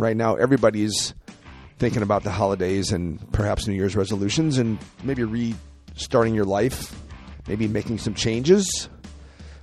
right 0.00 0.16
now 0.16 0.36
everybody's 0.36 1.14
thinking 1.78 2.02
about 2.02 2.24
the 2.24 2.30
holidays 2.30 2.92
and 2.92 3.20
perhaps 3.32 3.66
New 3.66 3.74
Year's 3.74 3.96
resolutions 3.96 4.58
and 4.58 4.78
maybe 5.02 5.24
restarting 5.24 6.34
your 6.34 6.44
life, 6.44 6.94
maybe 7.48 7.66
making 7.66 7.98
some 7.98 8.14
changes. 8.14 8.88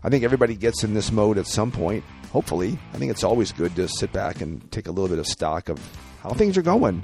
I 0.03 0.09
think 0.09 0.23
everybody 0.23 0.55
gets 0.55 0.84
in 0.84 0.93
this 0.93 1.11
mode 1.11 1.38
at 1.38 1.47
some 1.47 1.71
point. 1.71 2.03
Hopefully, 2.31 2.77
I 2.93 2.97
think 2.97 3.11
it's 3.11 3.23
always 3.23 3.52
good 3.52 3.75
to 3.75 3.88
sit 3.88 4.11
back 4.11 4.41
and 4.41 4.70
take 4.71 4.88
a 4.88 4.91
little 4.91 5.07
bit 5.07 5.20
of 5.20 5.27
stock 5.27 5.70
of 5.70 5.79
how 6.21 6.31
things 6.31 6.57
are 6.57 6.61
going. 6.61 7.04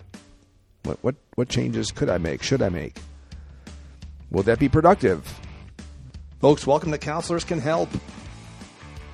What 0.84 0.98
what 1.02 1.16
what 1.36 1.48
changes 1.48 1.92
could 1.92 2.10
I 2.10 2.18
make? 2.18 2.44
Should 2.44 2.62
I 2.62 2.70
make? 2.70 2.98
Will 4.32 4.44
that 4.44 4.60
be 4.60 4.68
productive? 4.68 5.40
Folks, 6.42 6.68
welcome 6.68 6.92
to 6.92 6.98
Counselors 6.98 7.44
Can 7.44 7.60
Help. 7.60 7.90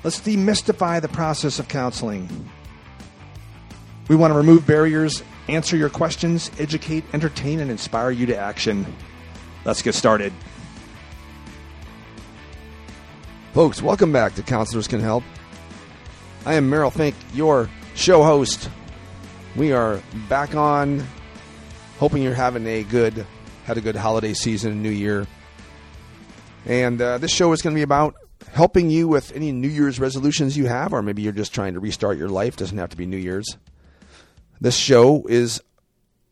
Let's 0.04 0.20
demystify 0.22 1.02
the 1.02 1.10
process 1.10 1.60
of 1.60 1.68
counseling. 1.68 2.50
We 4.10 4.16
want 4.16 4.34
to 4.34 4.38
remove 4.38 4.66
barriers, 4.66 5.22
answer 5.48 5.78
your 5.78 5.90
questions, 5.90 6.50
educate, 6.58 7.04
entertain, 7.14 7.60
and 7.60 7.70
inspire 7.70 8.10
you 8.10 8.26
to 8.26 8.36
action. 8.36 8.84
Let's 9.66 9.84
get 9.84 9.94
started. 9.94 10.34
Folks, 13.54 13.84
welcome 13.84 14.12
back 14.12 14.34
to 14.34 14.42
Counselors 14.42 14.88
Can 14.88 15.00
Help. 15.00 15.24
I 16.44 16.56
am 16.56 16.72
Merrill 16.72 16.90
Fink, 16.90 17.14
your 17.36 17.70
show 17.94 18.24
host. 18.24 18.72
We 19.56 19.74
are 19.74 20.02
back 20.28 20.56
on, 20.56 21.06
hoping 22.00 22.24
you're 22.24 22.34
having 22.34 22.66
a 22.66 22.82
good, 22.84 23.28
had 23.66 23.78
a 23.78 23.82
good 23.82 23.96
holiday 23.96 24.34
season 24.34 24.82
New 24.82 24.90
Year. 24.90 25.28
And 26.66 27.00
uh, 27.00 27.20
this 27.20 27.32
show 27.32 27.52
is 27.52 27.62
going 27.62 27.76
to 27.76 27.80
be 27.80 27.84
about 27.84 28.16
helping 28.54 28.90
you 28.90 29.08
with 29.08 29.36
any 29.36 29.52
New 29.52 29.68
Year's 29.68 30.00
resolutions 30.00 30.58
you 30.58 30.66
have, 30.66 30.94
or 30.94 31.04
maybe 31.04 31.22
you're 31.22 31.32
just 31.32 31.54
trying 31.54 31.76
to 31.76 31.80
restart 31.80 32.18
your 32.18 32.30
life. 32.30 32.58
Doesn't 32.58 32.80
have 32.80 32.90
to 32.90 32.98
be 32.98 33.06
New 33.06 33.18
Year's. 33.18 33.56
This 34.62 34.76
show 34.76 35.26
is 35.28 35.62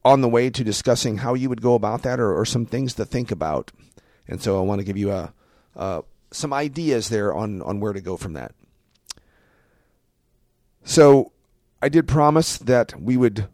on 0.04 0.22
the 0.22 0.30
way 0.30 0.50
to 0.50 0.64
discussing 0.64 1.18
how 1.18 1.34
you 1.34 1.50
would 1.50 1.62
go 1.62 1.76
about 1.76 2.04
that, 2.04 2.20
or, 2.20 2.38
or 2.38 2.46
some 2.46 2.66
things 2.66 2.94
to 2.96 3.06
think 3.06 3.32
about. 3.32 3.72
And 4.28 4.42
so 4.42 4.58
I 4.58 4.62
want 4.62 4.80
to 4.80 4.86
give 4.86 4.98
you 4.98 5.12
a, 5.12 5.34
a 5.76 6.04
some 6.32 6.54
ideas 6.54 7.10
there 7.10 7.34
on 7.34 7.62
on 7.62 7.80
where 7.80 7.94
to 7.94 8.02
go 8.02 8.18
from 8.18 8.34
that. 8.34 8.54
So 10.84 11.32
I 11.82 11.90
did 11.90 12.08
promise 12.08 12.58
that 12.60 13.00
we 13.00 13.18
would 13.18 13.48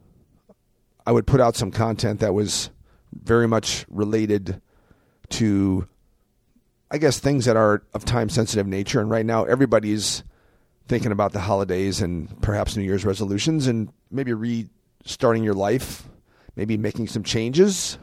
I 1.06 1.12
would 1.12 1.28
put 1.28 1.42
out 1.42 1.56
some 1.56 1.72
content 1.72 2.20
that 2.22 2.34
was 2.34 2.70
very 3.12 3.48
much 3.48 3.86
related 3.90 4.62
to 5.30 5.88
I 6.90 6.98
guess 7.00 7.20
things 7.20 7.46
that 7.46 7.58
are 7.58 7.84
of 7.94 8.06
time 8.06 8.30
sensitive 8.30 8.68
nature 8.68 9.02
and 9.02 9.10
right 9.10 9.26
now 9.26 9.44
everybody's 9.46 10.24
thinking 10.88 11.12
about 11.12 11.32
the 11.34 11.40
holidays 11.40 12.02
and 12.02 12.42
perhaps 12.42 12.76
New 12.76 12.84
Year's 12.84 13.06
resolutions 13.06 13.68
and 13.68 13.90
maybe 14.12 14.34
restarting 14.34 15.44
your 15.44 15.54
life, 15.54 16.08
maybe 16.56 16.78
making 16.78 17.08
some 17.08 17.24
changes. 17.24 17.98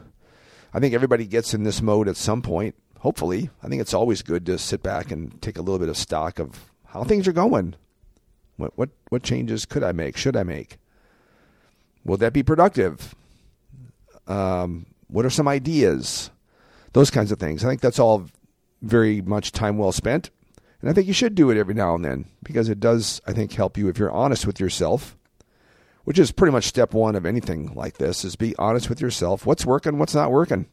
I 0.73 0.79
think 0.79 0.93
everybody 0.93 1.25
gets 1.25 1.53
in 1.53 1.63
this 1.63 1.81
mode 1.81 2.07
at 2.07 2.17
some 2.17 2.41
point. 2.41 2.75
Hopefully, 2.99 3.49
I 3.63 3.67
think 3.67 3.81
it's 3.81 3.93
always 3.93 4.21
good 4.21 4.45
to 4.45 4.57
sit 4.57 4.83
back 4.83 5.11
and 5.11 5.41
take 5.41 5.57
a 5.57 5.61
little 5.61 5.79
bit 5.79 5.89
of 5.89 5.97
stock 5.97 6.39
of 6.39 6.71
how 6.85 7.03
things 7.03 7.27
are 7.27 7.33
going. 7.33 7.75
What 8.57 8.73
what 8.77 8.89
what 9.09 9.23
changes 9.23 9.65
could 9.65 9.83
I 9.83 9.91
make? 9.91 10.17
Should 10.17 10.37
I 10.37 10.43
make? 10.43 10.77
Will 12.05 12.17
that 12.17 12.33
be 12.33 12.43
productive? 12.43 13.15
Um, 14.27 14.85
what 15.07 15.25
are 15.25 15.29
some 15.29 15.47
ideas? 15.47 16.29
Those 16.93 17.09
kinds 17.09 17.31
of 17.31 17.39
things. 17.39 17.63
I 17.63 17.69
think 17.69 17.81
that's 17.81 17.99
all 17.99 18.27
very 18.81 19.21
much 19.21 19.51
time 19.51 19.77
well 19.77 19.91
spent. 19.91 20.29
And 20.81 20.89
I 20.89 20.93
think 20.93 21.07
you 21.07 21.13
should 21.13 21.35
do 21.35 21.51
it 21.51 21.57
every 21.57 21.75
now 21.75 21.95
and 21.95 22.03
then 22.03 22.25
because 22.43 22.67
it 22.67 22.79
does, 22.79 23.21
I 23.27 23.33
think, 23.33 23.53
help 23.53 23.77
you 23.77 23.87
if 23.87 23.97
you're 23.97 24.11
honest 24.11 24.47
with 24.47 24.59
yourself, 24.59 25.15
which 26.03 26.17
is 26.17 26.31
pretty 26.31 26.51
much 26.51 26.65
step 26.65 26.93
one 26.93 27.15
of 27.15 27.25
anything 27.25 27.73
like 27.75 27.97
this 27.97 28.25
is 28.25 28.35
be 28.35 28.55
honest 28.57 28.89
with 28.89 28.99
yourself. 28.99 29.45
What's 29.45 29.65
working? 29.65 29.99
What's 29.99 30.15
not 30.15 30.31
working? 30.31 30.67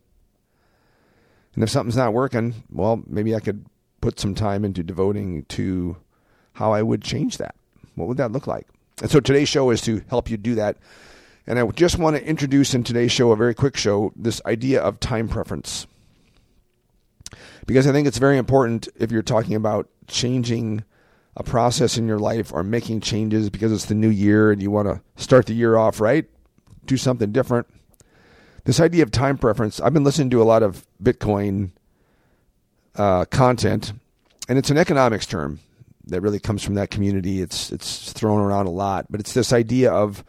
And 1.54 1.62
if 1.62 1.70
something's 1.70 1.96
not 1.96 2.14
working, 2.14 2.54
well, 2.70 3.02
maybe 3.06 3.34
I 3.34 3.40
could 3.40 3.66
put 4.00 4.18
some 4.18 4.34
time 4.34 4.64
into 4.64 4.82
devoting 4.82 5.44
to 5.44 5.96
how 6.54 6.72
I 6.72 6.82
would 6.82 7.02
change 7.02 7.38
that. 7.38 7.54
What 7.94 8.08
would 8.08 8.16
that 8.18 8.32
look 8.32 8.46
like? 8.46 8.66
And 9.02 9.10
so 9.10 9.20
today's 9.20 9.48
show 9.48 9.70
is 9.70 9.80
to 9.82 10.02
help 10.08 10.30
you 10.30 10.36
do 10.36 10.54
that. 10.54 10.76
And 11.46 11.58
I 11.58 11.66
just 11.68 11.98
want 11.98 12.16
to 12.16 12.24
introduce 12.24 12.74
in 12.74 12.84
today's 12.84 13.12
show, 13.12 13.32
a 13.32 13.36
very 13.36 13.54
quick 13.54 13.76
show, 13.76 14.12
this 14.16 14.40
idea 14.46 14.80
of 14.80 15.00
time 15.00 15.28
preference. 15.28 15.86
Because 17.68 17.86
I 17.86 17.92
think 17.92 18.08
it's 18.08 18.16
very 18.16 18.38
important 18.38 18.88
if 18.96 19.12
you're 19.12 19.20
talking 19.20 19.54
about 19.54 19.90
changing 20.06 20.84
a 21.36 21.42
process 21.42 21.98
in 21.98 22.08
your 22.08 22.18
life 22.18 22.50
or 22.50 22.62
making 22.62 23.02
changes 23.02 23.50
because 23.50 23.70
it's 23.70 23.84
the 23.84 23.94
new 23.94 24.08
year 24.08 24.50
and 24.50 24.62
you 24.62 24.70
want 24.70 24.88
to 24.88 25.02
start 25.22 25.44
the 25.44 25.52
year 25.52 25.76
off 25.76 26.00
right, 26.00 26.24
do 26.86 26.96
something 26.96 27.30
different. 27.30 27.66
This 28.64 28.80
idea 28.80 29.02
of 29.02 29.10
time 29.10 29.36
preference, 29.36 29.80
I've 29.80 29.92
been 29.92 30.02
listening 30.02 30.30
to 30.30 30.40
a 30.40 30.44
lot 30.44 30.62
of 30.62 30.86
Bitcoin 31.02 31.72
uh, 32.96 33.26
content, 33.26 33.92
and 34.48 34.56
it's 34.56 34.70
an 34.70 34.78
economics 34.78 35.26
term 35.26 35.60
that 36.06 36.22
really 36.22 36.40
comes 36.40 36.64
from 36.64 36.74
that 36.76 36.90
community. 36.90 37.42
It's 37.42 37.70
it's 37.70 38.14
thrown 38.14 38.40
around 38.40 38.64
a 38.64 38.70
lot, 38.70 39.08
but 39.10 39.20
it's 39.20 39.34
this 39.34 39.52
idea 39.52 39.92
of 39.92 40.24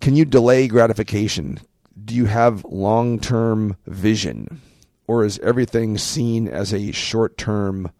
can 0.00 0.16
you 0.16 0.24
delay 0.24 0.66
gratification? 0.66 1.60
Do 2.04 2.16
you 2.16 2.24
have 2.24 2.64
long 2.64 3.20
term 3.20 3.76
vision? 3.86 4.60
Or 5.08 5.24
is 5.24 5.40
everything 5.40 5.98
seen 5.98 6.46
as 6.46 6.72
a 6.72 6.92
short 6.92 7.36
term 7.36 7.90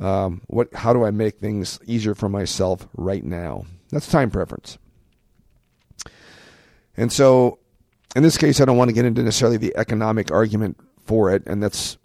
um, 0.00 0.42
what 0.48 0.74
how 0.74 0.92
do 0.92 1.04
I 1.04 1.10
make 1.10 1.38
things 1.38 1.78
easier 1.86 2.14
for 2.14 2.28
myself 2.28 2.88
right 2.96 3.24
now? 3.24 3.64
That's 3.90 4.08
time 4.08 4.30
preference. 4.30 4.78
And 6.96 7.12
so 7.12 7.58
in 8.16 8.22
this 8.22 8.36
case 8.36 8.60
I 8.60 8.64
don't 8.64 8.76
want 8.76 8.88
to 8.88 8.94
get 8.94 9.04
into 9.04 9.22
necessarily 9.22 9.56
the 9.56 9.76
economic 9.76 10.32
argument 10.32 10.78
for 11.04 11.30
it, 11.30 11.44
and 11.46 11.62
that's 11.62 11.96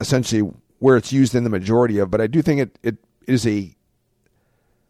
essentially 0.00 0.50
where 0.78 0.96
it's 0.96 1.12
used 1.12 1.34
in 1.34 1.44
the 1.44 1.50
majority 1.50 1.98
of, 1.98 2.10
but 2.10 2.20
I 2.20 2.26
do 2.26 2.42
think 2.42 2.60
it, 2.60 2.78
it 2.82 2.96
is 3.26 3.46
a 3.46 3.76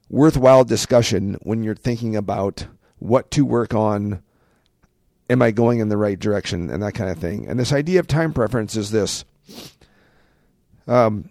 worthwhile 0.08 0.64
discussion 0.64 1.36
when 1.42 1.62
you're 1.62 1.74
thinking 1.74 2.16
about 2.16 2.66
what 2.98 3.30
to 3.32 3.44
work 3.44 3.74
on. 3.74 4.22
Am 5.30 5.40
I 5.40 5.52
going 5.52 5.78
in 5.78 5.88
the 5.88 5.96
right 5.96 6.18
direction 6.18 6.68
and 6.70 6.82
that 6.82 6.92
kind 6.92 7.08
of 7.08 7.16
thing? 7.16 7.46
And 7.46 7.58
this 7.58 7.72
idea 7.72 8.00
of 8.00 8.06
time 8.06 8.34
preference 8.34 8.76
is 8.76 8.90
this. 8.90 9.24
Um, 10.86 11.30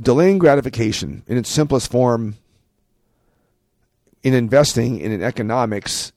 delaying 0.00 0.38
gratification 0.38 1.22
in 1.26 1.36
its 1.36 1.48
simplest 1.48 1.90
form 1.90 2.36
in 4.22 4.34
investing 4.34 5.00
in 5.00 5.22
economics 5.22 6.12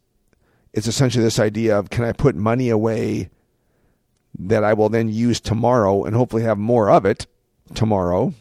it's 0.74 0.88
essentially 0.88 1.24
this 1.24 1.40
idea 1.40 1.78
of 1.78 1.90
can 1.90 2.04
I 2.04 2.14
put 2.14 2.36
money 2.36 2.70
away 2.70 3.30
that 4.40 4.64
I 4.64 4.74
will 4.74 4.90
then 4.90 5.10
use 5.10 5.40
tomorrow 5.40 6.06
and 6.06 6.16
hopefully 6.16 6.44
have 6.44 6.58
more 6.58 6.90
of 6.90 7.06
it 7.06 7.28
tomorrow 7.74 8.34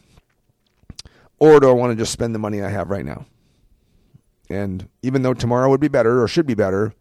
or 1.39 1.59
do 1.59 1.69
I 1.69 1.73
want 1.73 1.91
to 1.91 2.01
just 2.01 2.13
spend 2.13 2.35
the 2.35 2.39
money 2.39 2.61
I 2.61 2.69
have 2.69 2.89
right 2.89 3.05
now 3.05 3.25
and 4.49 4.87
even 5.01 5.23
though 5.23 5.33
tomorrow 5.33 5.69
would 5.69 5.81
be 5.81 5.87
better 5.87 6.21
or 6.21 6.27
should 6.27 6.47
be 6.47 6.53
better 6.53 6.93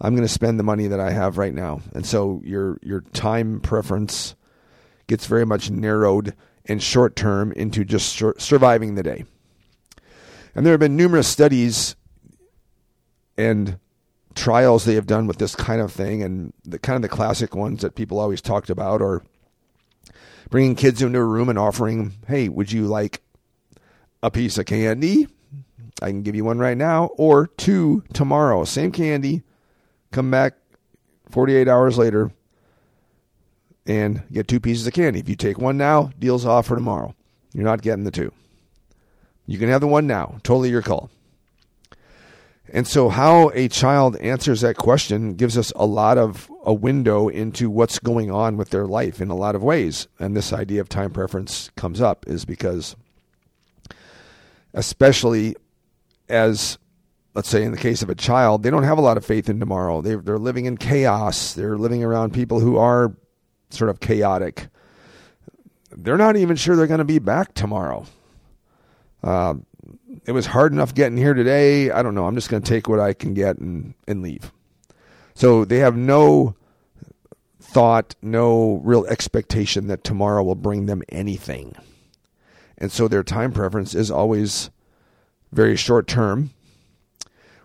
I'm 0.00 0.14
going 0.14 0.26
to 0.26 0.32
spend 0.32 0.58
the 0.58 0.64
money 0.64 0.86
that 0.88 1.00
I 1.00 1.10
have 1.10 1.38
right 1.38 1.54
now 1.54 1.80
and 1.94 2.04
so 2.04 2.42
your 2.44 2.78
your 2.82 3.00
time 3.12 3.60
preference 3.60 4.34
gets 5.06 5.26
very 5.26 5.46
much 5.46 5.70
narrowed 5.70 6.34
and 6.66 6.82
short 6.82 7.14
term 7.16 7.52
into 7.52 7.84
just 7.84 8.22
surviving 8.38 8.94
the 8.94 9.02
day. 9.02 9.24
And 10.54 10.64
there 10.64 10.72
have 10.72 10.80
been 10.80 10.96
numerous 10.96 11.28
studies 11.28 11.96
and 13.36 13.78
trials 14.34 14.84
they 14.84 14.94
have 14.94 15.06
done 15.06 15.26
with 15.26 15.38
this 15.38 15.54
kind 15.54 15.80
of 15.80 15.92
thing, 15.92 16.22
and 16.22 16.52
the 16.64 16.78
kind 16.78 16.96
of 16.96 17.02
the 17.02 17.14
classic 17.14 17.54
ones 17.54 17.82
that 17.82 17.94
people 17.94 18.18
always 18.18 18.40
talked 18.40 18.70
about 18.70 19.02
are 19.02 19.22
bringing 20.50 20.74
kids 20.74 21.02
into 21.02 21.18
a 21.18 21.24
room 21.24 21.48
and 21.48 21.58
offering, 21.58 22.12
"Hey, 22.26 22.48
would 22.48 22.72
you 22.72 22.86
like 22.86 23.20
a 24.22 24.30
piece 24.30 24.58
of 24.58 24.66
candy? 24.66 25.28
I 26.02 26.10
can 26.10 26.22
give 26.22 26.34
you 26.34 26.44
one 26.44 26.58
right 26.58 26.76
now, 26.76 27.06
or 27.16 27.46
two 27.46 28.02
tomorrow. 28.12 28.64
Same 28.64 28.90
candy. 28.92 29.42
Come 30.14 30.30
back 30.30 30.54
48 31.30 31.66
hours 31.66 31.98
later 31.98 32.30
and 33.84 34.22
get 34.30 34.46
two 34.46 34.60
pieces 34.60 34.86
of 34.86 34.92
candy. 34.92 35.18
If 35.18 35.28
you 35.28 35.34
take 35.34 35.58
one 35.58 35.76
now, 35.76 36.12
deal's 36.20 36.46
off 36.46 36.66
for 36.68 36.76
tomorrow. 36.76 37.16
You're 37.52 37.64
not 37.64 37.82
getting 37.82 38.04
the 38.04 38.12
two. 38.12 38.32
You 39.44 39.58
can 39.58 39.68
have 39.70 39.80
the 39.80 39.88
one 39.88 40.06
now. 40.06 40.38
Totally 40.44 40.70
your 40.70 40.82
call. 40.82 41.10
And 42.72 42.86
so, 42.86 43.08
how 43.08 43.50
a 43.54 43.66
child 43.66 44.14
answers 44.18 44.60
that 44.60 44.76
question 44.76 45.34
gives 45.34 45.58
us 45.58 45.72
a 45.74 45.84
lot 45.84 46.16
of 46.16 46.48
a 46.64 46.72
window 46.72 47.26
into 47.26 47.68
what's 47.68 47.98
going 47.98 48.30
on 48.30 48.56
with 48.56 48.70
their 48.70 48.86
life 48.86 49.20
in 49.20 49.30
a 49.30 49.36
lot 49.36 49.56
of 49.56 49.64
ways. 49.64 50.06
And 50.20 50.36
this 50.36 50.52
idea 50.52 50.80
of 50.80 50.88
time 50.88 51.10
preference 51.10 51.70
comes 51.74 52.00
up 52.00 52.24
is 52.28 52.44
because, 52.44 52.94
especially 54.74 55.56
as, 56.28 56.78
let's 57.34 57.48
say, 57.48 57.64
in 57.64 57.72
the 57.72 57.78
case 57.78 58.02
of 58.02 58.10
a 58.10 58.14
child, 58.14 58.62
they 58.62 58.70
don't 58.70 58.84
have 58.84 58.98
a 58.98 59.02
lot 59.02 59.16
of 59.16 59.26
faith 59.26 59.48
in 59.48 59.58
tomorrow. 59.60 60.00
They're, 60.00 60.18
they're 60.18 60.38
living 60.38 60.66
in 60.66 60.76
chaos. 60.76 61.52
They're 61.52 61.76
living 61.76 62.04
around 62.04 62.32
people 62.32 62.60
who 62.60 62.76
are 62.76 63.14
sort 63.70 63.90
of 63.90 64.00
chaotic. 64.00 64.68
They're 65.90 66.16
not 66.16 66.36
even 66.36 66.56
sure 66.56 66.76
they're 66.76 66.86
going 66.86 66.98
to 66.98 67.04
be 67.04 67.18
back 67.18 67.54
tomorrow. 67.54 68.06
Uh, 69.22 69.54
it 70.26 70.32
was 70.32 70.46
hard 70.46 70.72
enough 70.72 70.94
getting 70.94 71.18
here 71.18 71.34
today. 71.34 71.90
I 71.90 72.02
don't 72.02 72.14
know. 72.14 72.26
I'm 72.26 72.34
just 72.34 72.48
going 72.48 72.62
to 72.62 72.68
take 72.68 72.88
what 72.88 73.00
I 73.00 73.12
can 73.12 73.34
get 73.34 73.58
and, 73.58 73.94
and 74.06 74.22
leave. 74.22 74.52
So 75.34 75.64
they 75.64 75.78
have 75.78 75.96
no 75.96 76.54
thought, 77.60 78.14
no 78.22 78.80
real 78.84 79.04
expectation 79.06 79.88
that 79.88 80.04
tomorrow 80.04 80.42
will 80.42 80.54
bring 80.54 80.86
them 80.86 81.02
anything. 81.08 81.74
And 82.78 82.92
so 82.92 83.08
their 83.08 83.24
time 83.24 83.52
preference 83.52 83.94
is 83.94 84.10
always 84.10 84.70
very 85.52 85.76
short 85.76 86.06
term, 86.06 86.50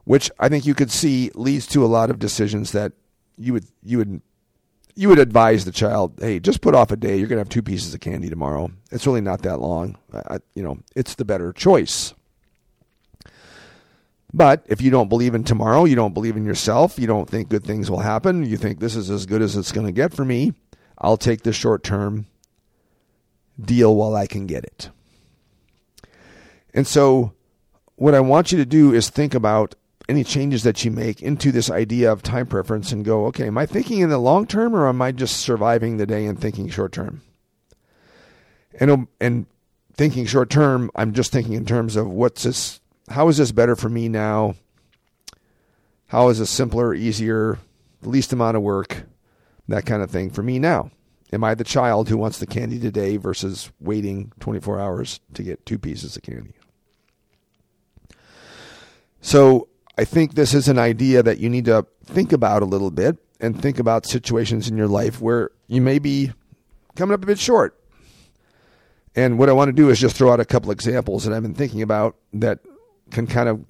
which 0.09 0.31
I 0.39 0.49
think 0.49 0.65
you 0.65 0.73
could 0.73 0.89
see 0.89 1.29
leads 1.35 1.67
to 1.67 1.85
a 1.85 1.93
lot 1.97 2.09
of 2.09 2.17
decisions 2.17 2.71
that 2.71 2.93
you 3.37 3.53
would 3.53 3.65
you 3.83 3.99
would 3.99 4.21
you 4.95 5.07
would 5.07 5.19
advise 5.19 5.65
the 5.65 5.71
child, 5.71 6.13
hey, 6.19 6.39
just 6.39 6.61
put 6.61 6.73
off 6.73 6.89
a 6.89 6.97
day. 6.97 7.15
You're 7.15 7.27
going 7.27 7.37
to 7.37 7.41
have 7.41 7.49
two 7.49 7.61
pieces 7.61 7.93
of 7.93 7.99
candy 7.99 8.27
tomorrow. 8.27 8.71
It's 8.89 9.05
really 9.05 9.21
not 9.21 9.43
that 9.43 9.59
long. 9.59 9.99
I, 10.11 10.39
you 10.55 10.63
know, 10.63 10.79
it's 10.95 11.13
the 11.13 11.25
better 11.25 11.53
choice. 11.53 12.15
But 14.33 14.65
if 14.65 14.81
you 14.81 14.89
don't 14.89 15.09
believe 15.09 15.35
in 15.35 15.43
tomorrow, 15.43 15.85
you 15.85 15.95
don't 15.95 16.15
believe 16.15 16.35
in 16.35 16.43
yourself, 16.43 16.97
you 16.97 17.05
don't 17.05 17.29
think 17.29 17.49
good 17.49 17.63
things 17.63 17.91
will 17.91 17.99
happen, 17.99 18.43
you 18.43 18.57
think 18.57 18.79
this 18.79 18.95
is 18.95 19.11
as 19.11 19.27
good 19.27 19.43
as 19.43 19.55
it's 19.55 19.71
going 19.71 19.85
to 19.85 19.93
get 19.93 20.11
for 20.11 20.25
me, 20.25 20.53
I'll 20.97 21.17
take 21.17 21.43
the 21.43 21.53
short 21.53 21.83
term 21.83 22.25
deal 23.61 23.95
while 23.95 24.15
I 24.15 24.25
can 24.25 24.47
get 24.47 24.63
it. 24.63 24.89
And 26.73 26.87
so, 26.87 27.33
what 27.95 28.15
I 28.15 28.21
want 28.21 28.51
you 28.51 28.57
to 28.57 28.65
do 28.65 28.91
is 28.91 29.09
think 29.09 29.35
about 29.35 29.75
any 30.09 30.23
changes 30.23 30.63
that 30.63 30.83
you 30.83 30.89
make 30.89 31.21
into 31.21 31.51
this 31.51 31.69
idea 31.69 32.11
of 32.11 32.23
time 32.23 32.47
preference 32.47 32.91
and 32.91 33.05
go, 33.05 33.27
okay, 33.27 33.45
am 33.45 33.59
I 33.59 33.67
thinking 33.67 33.99
in 33.99 34.09
the 34.09 34.17
long 34.17 34.47
term 34.47 34.75
or 34.75 34.89
am 34.89 35.01
I 35.01 35.11
just 35.11 35.37
surviving 35.37 35.97
the 35.97 36.07
day 36.07 36.25
and 36.25 36.39
thinking 36.39 36.67
short 36.67 36.91
term? 36.91 37.21
And 38.79 38.89
um, 38.89 39.07
and 39.21 39.45
thinking 39.93 40.25
short 40.25 40.49
term, 40.49 40.89
I'm 40.95 41.13
just 41.13 41.31
thinking 41.31 41.53
in 41.53 41.65
terms 41.65 41.95
of 41.95 42.09
what's 42.09 42.43
this 42.43 42.81
how 43.09 43.27
is 43.27 43.37
this 43.37 43.51
better 43.51 43.75
for 43.75 43.89
me 43.89 44.09
now? 44.09 44.55
How 46.07 46.29
is 46.29 46.39
this 46.39 46.49
simpler, 46.49 46.93
easier, 46.93 47.59
least 48.01 48.33
amount 48.33 48.57
of 48.57 48.63
work, 48.63 49.03
that 49.67 49.85
kind 49.85 50.01
of 50.01 50.09
thing 50.09 50.31
for 50.31 50.41
me 50.41 50.57
now? 50.57 50.89
Am 51.31 51.43
I 51.43 51.53
the 51.53 51.63
child 51.63 52.09
who 52.09 52.17
wants 52.17 52.39
the 52.39 52.47
candy 52.47 52.79
today 52.79 53.17
versus 53.17 53.71
waiting 53.79 54.31
24 54.39 54.79
hours 54.79 55.19
to 55.35 55.43
get 55.43 55.65
two 55.67 55.77
pieces 55.77 56.17
of 56.17 56.23
candy? 56.23 56.53
So 59.21 59.68
I 59.99 60.05
think 60.05 60.35
this 60.35 60.53
is 60.53 60.69
an 60.69 60.79
idea 60.79 61.21
that 61.21 61.39
you 61.39 61.49
need 61.49 61.65
to 61.65 61.85
think 62.05 62.31
about 62.31 62.61
a 62.61 62.65
little 62.65 62.89
bit 62.89 63.17
and 63.41 63.61
think 63.61 63.79
about 63.79 64.05
situations 64.05 64.69
in 64.69 64.77
your 64.77 64.87
life 64.87 65.19
where 65.19 65.51
you 65.67 65.81
may 65.81 65.99
be 65.99 66.31
coming 66.95 67.13
up 67.13 67.21
a 67.21 67.25
bit 67.25 67.37
short. 67.37 67.77
And 69.13 69.37
what 69.37 69.49
I 69.49 69.51
want 69.51 69.67
to 69.67 69.73
do 69.73 69.89
is 69.89 69.99
just 69.99 70.15
throw 70.15 70.31
out 70.31 70.39
a 70.39 70.45
couple 70.45 70.71
examples 70.71 71.25
that 71.25 71.33
I've 71.33 71.41
been 71.41 71.53
thinking 71.53 71.81
about 71.81 72.15
that 72.31 72.59
can 73.11 73.27
kind 73.27 73.49
of 73.49 73.65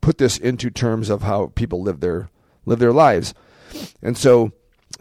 put 0.00 0.18
this 0.18 0.38
into 0.38 0.70
terms 0.70 1.08
of 1.08 1.22
how 1.22 1.52
people 1.54 1.80
live 1.82 2.00
their 2.00 2.30
live 2.66 2.80
their 2.80 2.92
lives. 2.92 3.32
And 4.02 4.18
so 4.18 4.50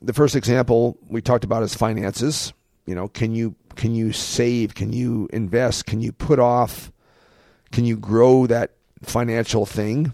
the 0.03 0.13
first 0.13 0.35
example 0.35 0.99
we 1.07 1.23
talked 1.23 1.43
about 1.43 1.63
is 1.63 1.73
finances. 1.73 2.53
You 2.85 2.93
know, 2.93 3.07
can 3.07 3.33
you 3.33 3.55
can 3.75 3.95
you 3.95 4.13
save? 4.13 4.75
Can 4.75 4.93
you 4.93 5.27
invest? 5.33 5.87
Can 5.87 5.99
you 5.99 6.11
put 6.11 6.37
off? 6.37 6.91
Can 7.71 7.85
you 7.85 7.97
grow 7.97 8.45
that 8.45 8.75
financial 9.01 9.65
thing 9.65 10.13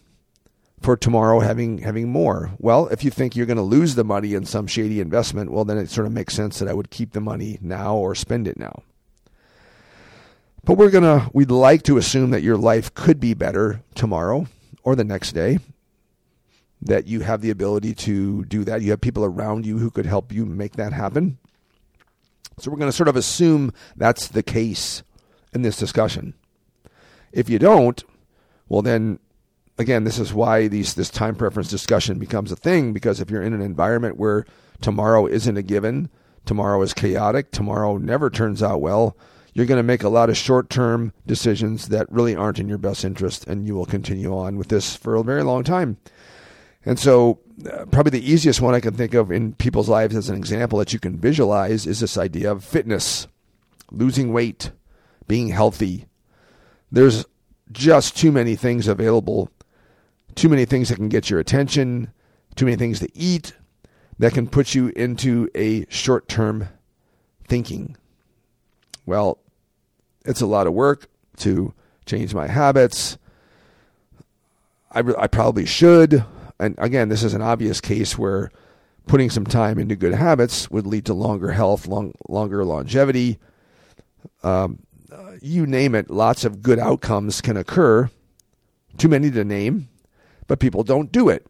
for 0.82 0.96
tomorrow 0.96 1.40
having 1.40 1.80
having 1.80 2.10
more? 2.10 2.52
Well, 2.58 2.88
if 2.88 3.04
you 3.04 3.12
think 3.12 3.36
you're 3.36 3.46
going 3.46 3.58
to 3.58 3.64
lose 3.64 3.96
the 3.96 4.04
money 4.04 4.34
in 4.34 4.46
some 4.46 4.68
shady 4.68 5.00
investment, 5.00 5.52
well 5.52 5.66
then 5.66 5.78
it 5.78 5.90
sort 5.90 6.08
of 6.08 6.14
makes 6.14 6.34
sense 6.34 6.60
that 6.60 6.70
I 6.70 6.74
would 6.74 6.90
keep 6.90 7.12
the 7.12 7.22
money 7.22 7.58
now 7.62 7.96
or 7.96 8.16
spend 8.16 8.48
it 8.48 8.58
now. 8.58 8.84
But 10.64 10.78
we're 10.78 10.92
going 10.92 11.04
to, 11.04 11.30
we'd 11.34 11.52
like 11.52 11.84
to 11.84 11.98
assume 11.98 12.32
that 12.32 12.44
your 12.44 12.58
life 12.58 12.94
could 12.94 13.20
be 13.20 13.34
better 13.34 13.82
tomorrow 13.96 14.48
or 14.84 14.96
the 14.96 15.04
next 15.04 15.32
day, 15.32 15.60
that 16.82 17.08
you 17.08 17.22
have 17.22 17.42
the 17.42 17.50
ability 17.50 17.94
to 17.94 18.46
do 18.46 18.64
that. 18.66 18.82
You 18.82 18.92
have 18.92 19.02
people 19.02 19.26
around 19.26 19.66
you 19.66 19.78
who 19.78 19.90
could 19.90 20.06
help 20.06 20.32
you 20.32 20.46
make 20.46 20.74
that 20.74 20.94
happen. 20.94 21.38
So 22.60 22.70
we're 22.70 22.78
going 22.78 22.92
to 22.92 22.96
sort 22.96 23.08
of 23.08 23.16
assume 23.16 23.74
that's 23.96 24.28
the 24.28 24.44
case 24.44 25.02
in 25.54 25.62
this 25.62 25.78
discussion. 25.78 26.34
If 27.32 27.50
you 27.50 27.58
don't, 27.58 28.04
well, 28.68 28.82
then 28.82 29.20
again, 29.80 30.04
this 30.04 30.20
is 30.20 30.34
why 30.34 30.68
these, 30.68 30.94
this 30.94 31.10
time 31.10 31.36
preference 31.36 31.70
discussion 31.70 32.20
becomes 32.20 32.52
a 32.52 32.56
thing 32.56 32.94
because 32.94 33.20
if 33.20 33.32
you're 33.32 33.42
in 33.42 33.54
an 33.54 33.62
environment 33.62 34.18
where 34.18 34.46
tomorrow 34.82 35.26
isn't 35.26 35.58
a 35.58 35.64
given, 35.64 36.10
tomorrow 36.46 36.82
is 36.82 36.94
chaotic, 36.94 37.52
tomorrow 37.52 37.98
never 37.98 38.30
turns 38.30 38.62
out 38.62 38.82
well, 38.82 39.18
you're 39.54 39.66
going 39.66 39.80
to 39.80 39.84
make 39.84 40.04
a 40.04 40.10
lot 40.10 40.30
of 40.30 40.38
short 40.38 40.70
term 40.70 41.14
decisions 41.26 41.88
that 41.88 42.12
really 42.12 42.36
aren't 42.36 42.60
in 42.60 42.70
your 42.70 42.78
best 42.78 43.04
interest, 43.04 43.48
and 43.48 43.66
you 43.66 43.74
will 43.74 43.86
continue 43.86 44.36
on 44.36 44.58
with 44.58 44.68
this 44.68 44.96
for 44.96 45.16
a 45.16 45.24
very 45.24 45.44
long 45.44 45.64
time. 45.64 45.98
And 46.86 47.00
so, 47.00 47.40
uh, 47.70 47.86
probably 47.86 48.12
the 48.12 48.32
easiest 48.32 48.62
one 48.62 48.74
I 48.74 48.80
can 48.80 48.94
think 48.94 49.14
of 49.14 49.32
in 49.32 49.54
people's 49.54 49.90
lives 49.90 50.16
as 50.16 50.30
an 50.30 50.38
example 50.38 50.80
that 50.80 50.94
you 50.94 51.00
can 51.00 51.18
visualize 51.18 51.86
is 51.88 52.00
this 52.00 52.18
idea 52.18 52.52
of 52.52 52.64
fitness, 52.64 53.28
losing 53.92 54.32
weight, 54.32 54.72
being 55.28 55.50
healthy. 55.50 56.06
There's 56.92 57.26
just 57.72 58.16
too 58.16 58.32
many 58.32 58.56
things 58.56 58.88
available, 58.88 59.50
too 60.40 60.50
many 60.50 60.66
things 60.66 60.90
that 60.90 60.96
can 60.96 61.10
get 61.10 61.30
your 61.30 61.40
attention, 61.40 62.12
too 62.56 62.66
many 62.66 62.78
things 62.78 63.00
to 63.00 63.10
eat 63.14 63.54
that 64.18 64.34
can 64.34 64.48
put 64.48 64.74
you 64.74 64.92
into 64.96 65.50
a 65.54 65.86
short 65.90 66.28
term 66.28 66.70
thinking 67.48 67.96
well, 69.06 69.40
it's 70.24 70.42
a 70.42 70.46
lot 70.46 70.68
of 70.68 70.74
work 70.74 71.08
to 71.38 71.74
change 72.06 72.32
my 72.36 72.46
habits. 72.48 73.18
I, 74.92 75.00
I 75.18 75.26
probably 75.26 75.66
should. 75.66 76.24
And 76.60 76.76
again, 76.78 77.10
this 77.10 77.24
is 77.24 77.34
an 77.34 77.42
obvious 77.42 77.82
case 77.82 78.20
where 78.20 78.52
putting 79.08 79.32
some 79.32 79.46
time 79.46 79.80
into 79.80 79.96
good 79.96 80.14
habits 80.14 80.70
would 80.70 80.86
lead 80.86 81.06
to 81.06 81.16
longer 81.16 81.52
health, 81.52 81.88
long, 81.88 82.14
longer 82.28 82.64
longevity. 82.64 83.40
Um, 84.44 84.84
you 85.42 85.66
name 85.66 85.96
it, 85.96 86.12
lots 86.12 86.46
of 86.46 86.62
good 86.62 86.78
outcomes 86.78 87.42
can 87.42 87.58
occur. 87.58 88.12
Too 88.98 89.08
many 89.08 89.32
to 89.32 89.44
name, 89.44 89.90
but 90.50 90.60
people 90.60 90.84
don't 90.84 91.12
do 91.12 91.30
it. 91.30 91.46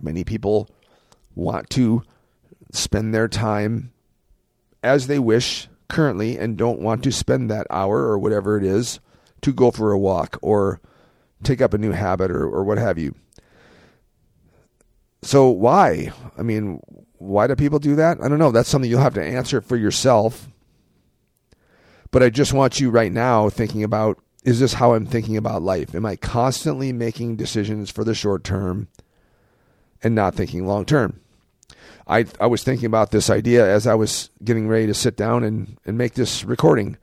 Many 0.00 0.24
people 0.24 0.70
want 1.34 1.68
to 1.70 2.04
spend 2.72 3.12
their 3.12 3.28
time 3.28 3.92
as 4.82 5.08
they 5.08 5.18
wish 5.18 5.68
currently 5.88 6.38
and 6.38 6.56
don't 6.56 6.80
want 6.80 7.02
to 7.02 7.10
spend 7.12 7.50
that 7.50 7.66
hour 7.70 8.04
or 8.04 8.16
whatever 8.16 8.56
it 8.56 8.64
is 8.64 9.00
to 9.42 9.52
go 9.52 9.72
for 9.72 9.90
a 9.90 9.98
walk 9.98 10.38
or 10.40 10.80
take 11.42 11.60
up 11.60 11.74
a 11.74 11.78
new 11.78 11.90
habit 11.90 12.30
or, 12.30 12.44
or 12.44 12.62
what 12.62 12.78
have 12.78 12.96
you. 12.96 13.14
So, 15.22 15.48
why? 15.48 16.12
I 16.38 16.42
mean, 16.42 16.80
why 17.14 17.48
do 17.48 17.56
people 17.56 17.80
do 17.80 17.96
that? 17.96 18.18
I 18.22 18.28
don't 18.28 18.38
know. 18.38 18.52
That's 18.52 18.68
something 18.68 18.88
you'll 18.88 19.00
have 19.00 19.14
to 19.14 19.24
answer 19.24 19.60
for 19.60 19.76
yourself. 19.76 20.48
But 22.12 22.22
I 22.22 22.30
just 22.30 22.52
want 22.52 22.78
you 22.78 22.90
right 22.90 23.10
now 23.10 23.48
thinking 23.48 23.82
about 23.82 24.23
is 24.44 24.60
this 24.60 24.74
how 24.74 24.94
I'm 24.94 25.06
thinking 25.06 25.36
about 25.36 25.62
life? 25.62 25.94
Am 25.94 26.04
I 26.04 26.16
constantly 26.16 26.92
making 26.92 27.36
decisions 27.36 27.90
for 27.90 28.04
the 28.04 28.14
short 28.14 28.44
term 28.44 28.88
and 30.02 30.14
not 30.14 30.34
thinking 30.34 30.66
long 30.66 30.84
term? 30.84 31.20
I, 32.06 32.26
I 32.38 32.46
was 32.46 32.62
thinking 32.62 32.84
about 32.84 33.10
this 33.10 33.30
idea 33.30 33.66
as 33.66 33.86
I 33.86 33.94
was 33.94 34.28
getting 34.44 34.68
ready 34.68 34.86
to 34.86 34.94
sit 34.94 35.16
down 35.16 35.42
and, 35.42 35.78
and 35.86 35.96
make 35.96 36.14
this 36.14 36.44
recording. 36.44 36.98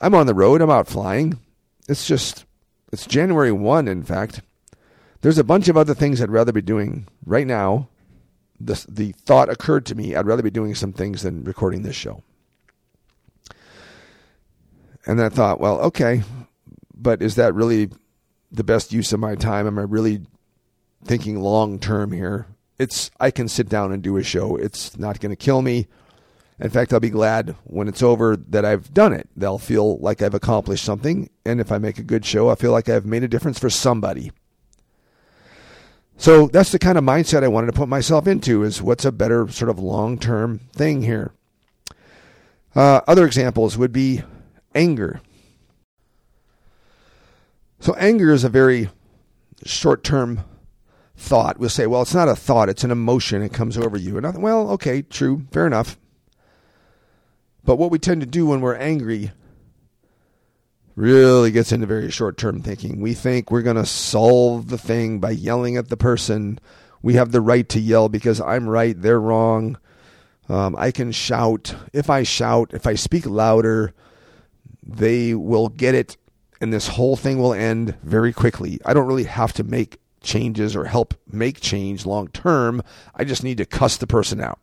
I'm 0.00 0.14
on 0.14 0.26
the 0.26 0.34
road, 0.34 0.62
I'm 0.62 0.70
out 0.70 0.86
flying. 0.86 1.40
It's 1.88 2.06
just, 2.06 2.44
it's 2.92 3.06
January 3.06 3.50
1, 3.50 3.88
in 3.88 4.04
fact. 4.04 4.42
There's 5.22 5.38
a 5.38 5.44
bunch 5.44 5.68
of 5.68 5.76
other 5.76 5.94
things 5.94 6.22
I'd 6.22 6.30
rather 6.30 6.52
be 6.52 6.62
doing 6.62 7.08
right 7.24 7.46
now. 7.46 7.88
The, 8.60 8.84
the 8.88 9.12
thought 9.12 9.48
occurred 9.48 9.84
to 9.86 9.96
me 9.96 10.14
I'd 10.14 10.26
rather 10.26 10.42
be 10.42 10.50
doing 10.50 10.76
some 10.76 10.92
things 10.92 11.22
than 11.22 11.42
recording 11.42 11.82
this 11.82 11.96
show. 11.96 12.22
And 15.04 15.20
I 15.20 15.28
thought, 15.28 15.60
well, 15.60 15.80
okay, 15.80 16.22
but 16.96 17.22
is 17.22 17.34
that 17.36 17.54
really 17.54 17.90
the 18.50 18.64
best 18.64 18.92
use 18.92 19.12
of 19.12 19.20
my 19.20 19.34
time? 19.34 19.66
Am 19.66 19.78
I 19.78 19.82
really 19.82 20.22
thinking 21.04 21.40
long 21.40 21.78
term 21.78 22.12
here? 22.12 22.46
it's 22.78 23.10
I 23.18 23.30
can 23.30 23.48
sit 23.48 23.68
down 23.68 23.92
and 23.92 24.02
do 24.02 24.16
a 24.16 24.22
show. 24.22 24.56
It's 24.56 24.98
not 24.98 25.20
going 25.20 25.30
to 25.30 25.36
kill 25.36 25.62
me. 25.62 25.86
In 26.58 26.70
fact, 26.70 26.92
I'll 26.92 27.00
be 27.00 27.10
glad 27.10 27.54
when 27.64 27.86
it's 27.86 28.02
over 28.02 28.36
that 28.36 28.64
I've 28.64 28.92
done 28.94 29.12
it. 29.12 29.28
They'll 29.36 29.58
feel 29.58 29.98
like 29.98 30.22
I've 30.22 30.34
accomplished 30.34 30.84
something, 30.84 31.28
and 31.44 31.60
if 31.60 31.70
I 31.70 31.78
make 31.78 31.98
a 31.98 32.02
good 32.02 32.24
show, 32.24 32.48
I 32.48 32.54
feel 32.54 32.72
like 32.72 32.88
I've 32.88 33.04
made 33.04 33.24
a 33.24 33.28
difference 33.28 33.58
for 33.58 33.68
somebody. 33.68 34.32
So 36.16 36.46
that's 36.46 36.72
the 36.72 36.78
kind 36.78 36.96
of 36.96 37.04
mindset 37.04 37.44
I 37.44 37.48
wanted 37.48 37.66
to 37.66 37.78
put 37.78 37.90
myself 37.90 38.26
into 38.26 38.62
is 38.62 38.80
what's 38.80 39.04
a 39.04 39.12
better 39.12 39.48
sort 39.48 39.68
of 39.68 39.78
long-term 39.78 40.60
thing 40.72 41.02
here. 41.02 41.32
Uh, 42.74 43.02
other 43.06 43.26
examples 43.26 43.76
would 43.76 43.92
be 43.92 44.22
anger. 44.74 45.20
So 47.86 47.94
anger 47.94 48.32
is 48.32 48.42
a 48.42 48.48
very 48.48 48.90
short-term 49.64 50.40
thought. 51.16 51.60
We'll 51.60 51.70
say, 51.70 51.86
well, 51.86 52.02
it's 52.02 52.16
not 52.16 52.28
a 52.28 52.34
thought, 52.34 52.68
it's 52.68 52.82
an 52.82 52.90
emotion. 52.90 53.42
It 53.42 53.52
comes 53.52 53.78
over 53.78 53.96
you. 53.96 54.16
And 54.16 54.26
I, 54.26 54.30
well, 54.30 54.70
okay, 54.70 55.02
true, 55.02 55.46
fair 55.52 55.68
enough. 55.68 55.96
But 57.64 57.76
what 57.76 57.92
we 57.92 58.00
tend 58.00 58.22
to 58.22 58.26
do 58.26 58.46
when 58.46 58.60
we're 58.60 58.74
angry, 58.74 59.30
really 60.96 61.52
gets 61.52 61.70
into 61.70 61.86
very 61.86 62.10
short 62.10 62.36
term 62.36 62.60
thinking. 62.60 63.00
We 63.00 63.14
think 63.14 63.52
we're 63.52 63.62
going 63.62 63.76
to 63.76 63.86
solve 63.86 64.66
the 64.66 64.78
thing 64.78 65.20
by 65.20 65.30
yelling 65.30 65.76
at 65.76 65.88
the 65.88 65.96
person. 65.96 66.58
We 67.02 67.14
have 67.14 67.30
the 67.30 67.40
right 67.40 67.68
to 67.68 67.78
yell 67.78 68.08
because 68.08 68.40
I'm 68.40 68.68
right, 68.68 69.00
they're 69.00 69.20
wrong. 69.20 69.78
Um, 70.48 70.74
I 70.76 70.90
can 70.90 71.12
shout. 71.12 71.76
If 71.92 72.10
I 72.10 72.24
shout, 72.24 72.72
if 72.74 72.84
I 72.84 72.96
speak 72.96 73.26
louder, 73.26 73.94
they 74.84 75.34
will 75.34 75.68
get 75.68 75.94
it, 75.94 76.16
and 76.60 76.72
this 76.72 76.88
whole 76.88 77.16
thing 77.16 77.38
will 77.38 77.52
end 77.52 77.96
very 78.02 78.32
quickly. 78.32 78.80
I 78.84 78.94
don't 78.94 79.06
really 79.06 79.24
have 79.24 79.52
to 79.54 79.64
make 79.64 79.98
changes 80.22 80.74
or 80.74 80.84
help 80.86 81.14
make 81.30 81.60
change 81.60 82.06
long 82.06 82.28
term. 82.28 82.82
I 83.14 83.24
just 83.24 83.44
need 83.44 83.58
to 83.58 83.64
cuss 83.64 83.96
the 83.96 84.06
person 84.06 84.40
out. 84.40 84.58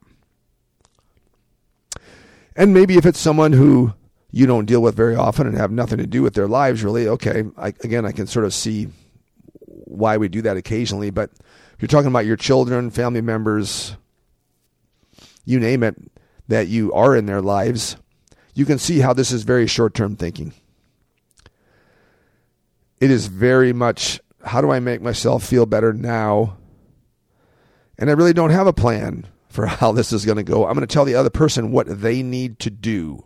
And 2.55 2.73
maybe 2.73 2.97
if 2.97 3.05
it's 3.05 3.19
someone 3.19 3.53
who 3.53 3.93
you 4.31 4.45
don't 4.45 4.65
deal 4.65 4.81
with 4.81 4.95
very 4.95 5.15
often 5.15 5.47
and 5.47 5.57
have 5.57 5.71
nothing 5.71 5.97
to 5.99 6.07
do 6.07 6.21
with 6.21 6.33
their 6.33 6.47
lives, 6.47 6.83
really, 6.83 7.07
okay, 7.07 7.43
I, 7.57 7.67
again, 7.67 8.05
I 8.05 8.11
can 8.11 8.27
sort 8.27 8.45
of 8.45 8.53
see 8.53 8.89
why 9.67 10.17
we 10.17 10.27
do 10.27 10.41
that 10.43 10.57
occasionally. 10.57 11.09
But 11.09 11.31
if 11.73 11.81
you're 11.81 11.87
talking 11.87 12.07
about 12.07 12.25
your 12.25 12.35
children, 12.35 12.89
family 12.89 13.21
members, 13.21 13.95
you 15.45 15.59
name 15.59 15.83
it, 15.83 15.95
that 16.47 16.67
you 16.67 16.91
are 16.93 17.15
in 17.15 17.25
their 17.25 17.41
lives, 17.41 17.97
you 18.53 18.65
can 18.65 18.77
see 18.77 18.99
how 18.99 19.13
this 19.13 19.31
is 19.31 19.43
very 19.43 19.67
short 19.67 19.93
term 19.93 20.15
thinking. 20.15 20.53
It 23.03 23.11
is 23.11 23.27
very 23.27 23.73
much 23.73 24.21
how 24.45 24.61
do 24.61 24.71
I 24.71 24.79
make 24.79 25.01
myself 25.01 25.43
feel 25.43 25.65
better 25.65 25.91
now? 25.91 26.55
And 27.97 28.09
I 28.09 28.13
really 28.13 28.31
don't 28.31 28.51
have 28.51 28.65
a 28.65 28.71
plan 28.71 29.27
for 29.49 29.65
how 29.81 29.91
this 29.91 30.13
is 30.13 30.23
going 30.23 30.37
to 30.37 30.43
go. 30.43 30.65
I'm 30.65 30.73
going 30.73 30.87
to 30.87 30.93
tell 30.93 31.03
the 31.03 31.15
other 31.15 31.29
person 31.29 31.73
what 31.73 32.01
they 32.01 32.23
need 32.23 32.59
to 32.59 32.69
do. 32.69 33.25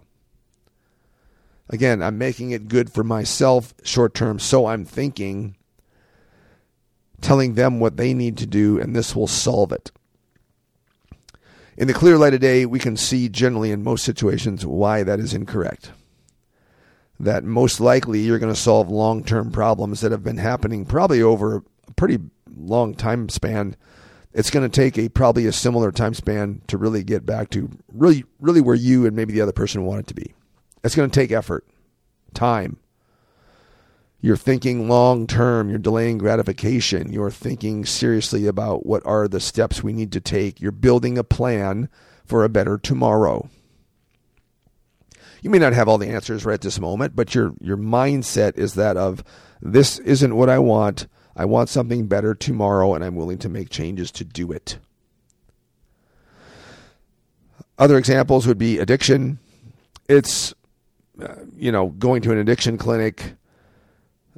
Again, 1.69 2.01
I'm 2.01 2.17
making 2.17 2.50
it 2.50 2.69
good 2.69 2.91
for 2.91 3.03
myself 3.03 3.75
short 3.84 4.15
term, 4.15 4.39
so 4.39 4.65
I'm 4.65 4.84
thinking, 4.84 5.55
telling 7.22 7.53
them 7.53 7.79
what 7.79 7.98
they 7.98 8.15
need 8.15 8.36
to 8.39 8.48
do, 8.48 8.79
and 8.79 8.96
this 8.96 9.15
will 9.15 9.27
solve 9.27 9.72
it. 9.72 9.91
In 11.77 11.88
the 11.88 11.93
clear 11.93 12.17
light 12.17 12.34
of 12.34 12.39
day, 12.39 12.65
we 12.65 12.79
can 12.79 12.98
see 12.98 13.29
generally 13.29 13.69
in 13.69 13.84
most 13.84 14.03
situations 14.03 14.65
why 14.65 15.03
that 15.03 15.19
is 15.19 15.36
incorrect. 15.36 15.91
That 17.19 17.43
most 17.43 17.79
likely 17.79 18.19
you're 18.19 18.39
going 18.39 18.53
to 18.53 18.59
solve 18.59 18.89
long 18.89 19.24
term 19.24 19.51
problems 19.51 20.01
that 20.01 20.12
have 20.12 20.24
been 20.24 20.38
happening 20.38 20.86
probably 20.86 21.21
over 21.21 21.57
a 21.57 21.91
pretty 21.93 22.19
long 22.55 22.93
time 22.93 23.29
span 23.29 23.75
it's 24.38 24.51
going 24.51 24.69
to 24.69 24.75
take 24.75 25.00
a 25.00 25.09
probably 25.09 25.47
a 25.47 25.51
similar 25.51 25.91
time 25.91 26.13
span 26.13 26.62
to 26.67 26.77
really 26.77 27.03
get 27.03 27.25
back 27.25 27.50
to 27.50 27.71
really 27.91 28.24
really 28.39 28.62
where 28.62 28.75
you 28.75 29.07
and 29.07 29.15
maybe 29.15 29.33
the 29.33 29.41
other 29.41 29.51
person 29.51 29.83
want 29.83 30.01
it 30.01 30.07
to 30.07 30.13
be. 30.13 30.36
It's 30.83 30.95
going 30.95 31.09
to 31.09 31.19
take 31.19 31.31
effort, 31.31 31.65
time. 32.36 32.77
You're 34.21 34.38
thinking 34.38 34.88
long 34.88 35.25
term, 35.25 35.69
you're 35.69 35.79
delaying 35.79 36.19
gratification, 36.19 37.12
you're 37.12 37.31
thinking 37.31 37.83
seriously 37.83 38.45
about 38.45 38.86
what 38.86 39.03
are 39.07 39.27
the 39.27 39.39
steps 39.39 39.83
we 39.83 39.91
need 39.91 40.12
to 40.12 40.21
take. 40.21 40.62
You're 40.62 40.71
building 40.71 41.17
a 41.17 41.24
plan 41.24 41.89
for 42.24 42.43
a 42.43 42.50
better 42.50 42.77
tomorrow. 42.77 43.50
You 45.41 45.50
may 45.50 45.60
not 45.60 45.74
have 45.74 45.88
all 45.88 45.98
the 45.98 46.10
answers 46.10 46.46
right 46.46 46.60
this 46.60 46.79
moment, 46.79 47.15
but 47.15 47.36
your 47.36 47.53
your 47.60 47.77
mindset 47.77 48.58
is 48.58 48.74
that 48.75 48.98
of 48.98 49.24
this 49.62 50.00
isn't 50.00 50.36
what 50.36 50.50
I 50.50 50.60
want 50.60 51.08
I 51.38 51.46
want 51.46 51.70
something 51.70 52.08
better 52.08 52.34
tomorrow 52.34 52.96
and 52.96 53.03
I'm 53.03 53.15
willing 53.15 53.38
to 53.39 53.50
make 53.50 53.70
changes 53.70 54.12
to 54.13 54.24
do 54.25 54.51
it. 54.51 54.79
Other 57.77 57.98
examples 58.00 58.48
would 58.48 58.58
be 58.58 58.79
addiction. 58.79 59.38
It's, 60.10 60.56
uh, 61.22 61.36
you 61.56 61.72
know, 61.72 61.89
going 61.89 62.24
to 62.24 62.32
an 62.32 62.39
addiction 62.39 62.79
clinic, 62.79 63.36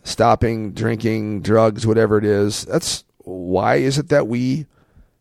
stopping 0.04 0.74
drinking, 0.74 1.42
drugs, 1.42 1.88
whatever 1.88 2.18
it 2.18 2.26
is. 2.26 2.66
That's 2.66 3.06
why 3.20 3.76
is 3.76 3.98
it 3.98 4.10
that 4.10 4.28
we 4.28 4.66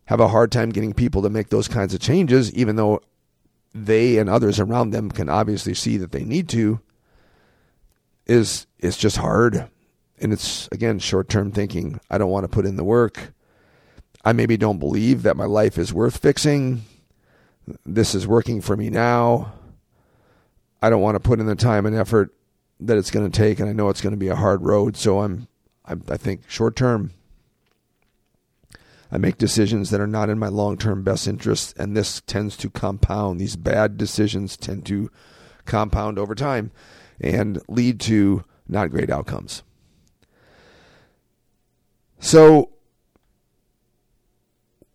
have 0.06 0.18
a 0.18 0.28
hard 0.28 0.50
time 0.50 0.70
getting 0.70 0.94
people 0.94 1.23
to 1.23 1.30
make 1.30 1.50
those 1.50 1.68
kinds 1.68 1.94
of 1.94 2.00
changes, 2.00 2.52
even 2.54 2.75
though 2.75 3.00
they 3.75 4.18
and 4.18 4.28
others 4.28 4.58
around 4.60 4.90
them 4.90 5.10
can 5.10 5.28
obviously 5.28 5.75
see 5.75 5.96
that 5.98 6.12
they 6.12 6.25
need 6.25 6.48
to? 6.50 6.80
Is 8.26 8.66
it's 8.78 8.96
just 8.96 9.16
hard 9.16 9.68
and 10.20 10.32
it's 10.32 10.68
again 10.72 10.98
short 10.98 11.28
term 11.28 11.52
thinking. 11.52 12.00
I 12.10 12.18
don't 12.18 12.30
want 12.30 12.44
to 12.44 12.48
put 12.48 12.66
in 12.66 12.76
the 12.76 12.84
work. 12.84 13.32
I 14.25 14.32
maybe 14.32 14.56
don't 14.56 14.78
believe 14.78 15.22
that 15.22 15.37
my 15.37 15.44
life 15.44 15.78
is 15.78 15.92
worth 15.92 16.18
fixing. 16.18 16.82
This 17.87 18.14
is 18.14 18.26
working 18.26 18.60
for 18.60 18.76
me 18.76 18.90
now. 18.90 19.52
I 20.82 20.90
don't 20.90 21.02
want 21.02 21.16
to 21.16 21.20
put 21.20 21.40
in 21.40 21.46
the 21.46 21.54
time 21.54 21.87
and 21.87 21.96
effort 21.96 22.34
that 22.80 22.96
it's 22.96 23.10
going 23.10 23.28
to 23.30 23.37
take, 23.37 23.58
and 23.58 23.68
I 23.68 23.72
know 23.72 23.88
it's 23.88 24.00
going 24.00 24.12
to 24.12 24.18
be 24.18 24.28
a 24.28 24.37
hard 24.37 24.62
road. 24.62 24.96
So 24.96 25.20
I'm, 25.20 25.48
I'm 25.84 26.02
I 26.08 26.16
think 26.16 26.48
short 26.48 26.76
term. 26.76 27.12
I 29.10 29.18
make 29.18 29.38
decisions 29.38 29.90
that 29.90 30.00
are 30.00 30.06
not 30.06 30.28
in 30.28 30.38
my 30.38 30.48
long 30.48 30.76
term 30.76 31.02
best 31.02 31.26
interest, 31.26 31.76
and 31.78 31.96
this 31.96 32.20
tends 32.26 32.56
to 32.58 32.70
compound. 32.70 33.40
These 33.40 33.56
bad 33.56 33.96
decisions 33.96 34.56
tend 34.56 34.84
to 34.86 35.10
compound 35.64 36.18
over 36.18 36.34
time 36.34 36.70
and 37.20 37.60
lead 37.68 38.00
to 38.00 38.44
not 38.68 38.90
great 38.90 39.10
outcomes. 39.10 39.62
So 42.20 42.70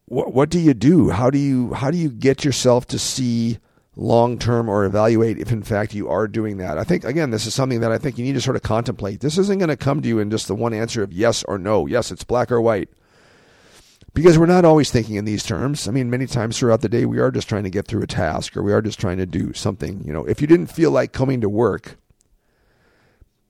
what 0.05 0.33
what 0.33 0.49
do 0.49 0.59
you 0.59 0.73
do? 0.73 1.09
How 1.09 1.29
do 1.29 1.37
you 1.37 1.73
how 1.73 1.89
do 1.89 1.97
you 1.97 2.09
get 2.09 2.45
yourself 2.45 2.85
to 2.87 2.99
see 2.99 3.57
long 3.95 4.37
term 4.37 4.69
or 4.69 4.85
evaluate 4.85 5.37
if 5.37 5.51
in 5.51 5.63
fact 5.63 5.93
you 5.93 6.09
are 6.09 6.27
doing 6.27 6.57
that? 6.57 6.77
I 6.77 6.83
think 6.83 7.03
again 7.03 7.31
this 7.31 7.47
is 7.47 7.53
something 7.55 7.79
that 7.79 7.91
I 7.91 7.97
think 7.97 8.17
you 8.17 8.25
need 8.25 8.33
to 8.33 8.41
sort 8.41 8.55
of 8.55 8.61
contemplate. 8.61 9.21
This 9.21 9.37
isn't 9.37 9.59
going 9.59 9.69
to 9.69 9.77
come 9.77 10.01
to 10.01 10.07
you 10.07 10.19
in 10.19 10.29
just 10.29 10.47
the 10.47 10.55
one 10.55 10.73
answer 10.73 11.01
of 11.01 11.13
yes 11.13 11.43
or 11.45 11.57
no. 11.57 11.87
Yes, 11.87 12.11
it's 12.11 12.23
black 12.23 12.51
or 12.51 12.61
white. 12.61 12.89
Because 14.13 14.37
we're 14.37 14.45
not 14.45 14.65
always 14.65 14.91
thinking 14.91 15.15
in 15.15 15.25
these 15.25 15.43
terms. 15.43 15.87
I 15.87 15.91
mean, 15.91 16.09
many 16.09 16.27
times 16.27 16.57
throughout 16.57 16.81
the 16.81 16.89
day 16.89 17.05
we 17.05 17.19
are 17.19 17.31
just 17.31 17.49
trying 17.49 17.63
to 17.63 17.71
get 17.71 17.87
through 17.87 18.03
a 18.03 18.07
task 18.07 18.55
or 18.55 18.61
we 18.61 18.71
are 18.71 18.81
just 18.81 18.99
trying 18.99 19.17
to 19.17 19.25
do 19.25 19.53
something, 19.53 20.03
you 20.05 20.13
know. 20.13 20.23
If 20.25 20.39
you 20.39 20.47
didn't 20.47 20.67
feel 20.67 20.91
like 20.91 21.13
coming 21.13 21.41
to 21.41 21.49
work, 21.49 21.97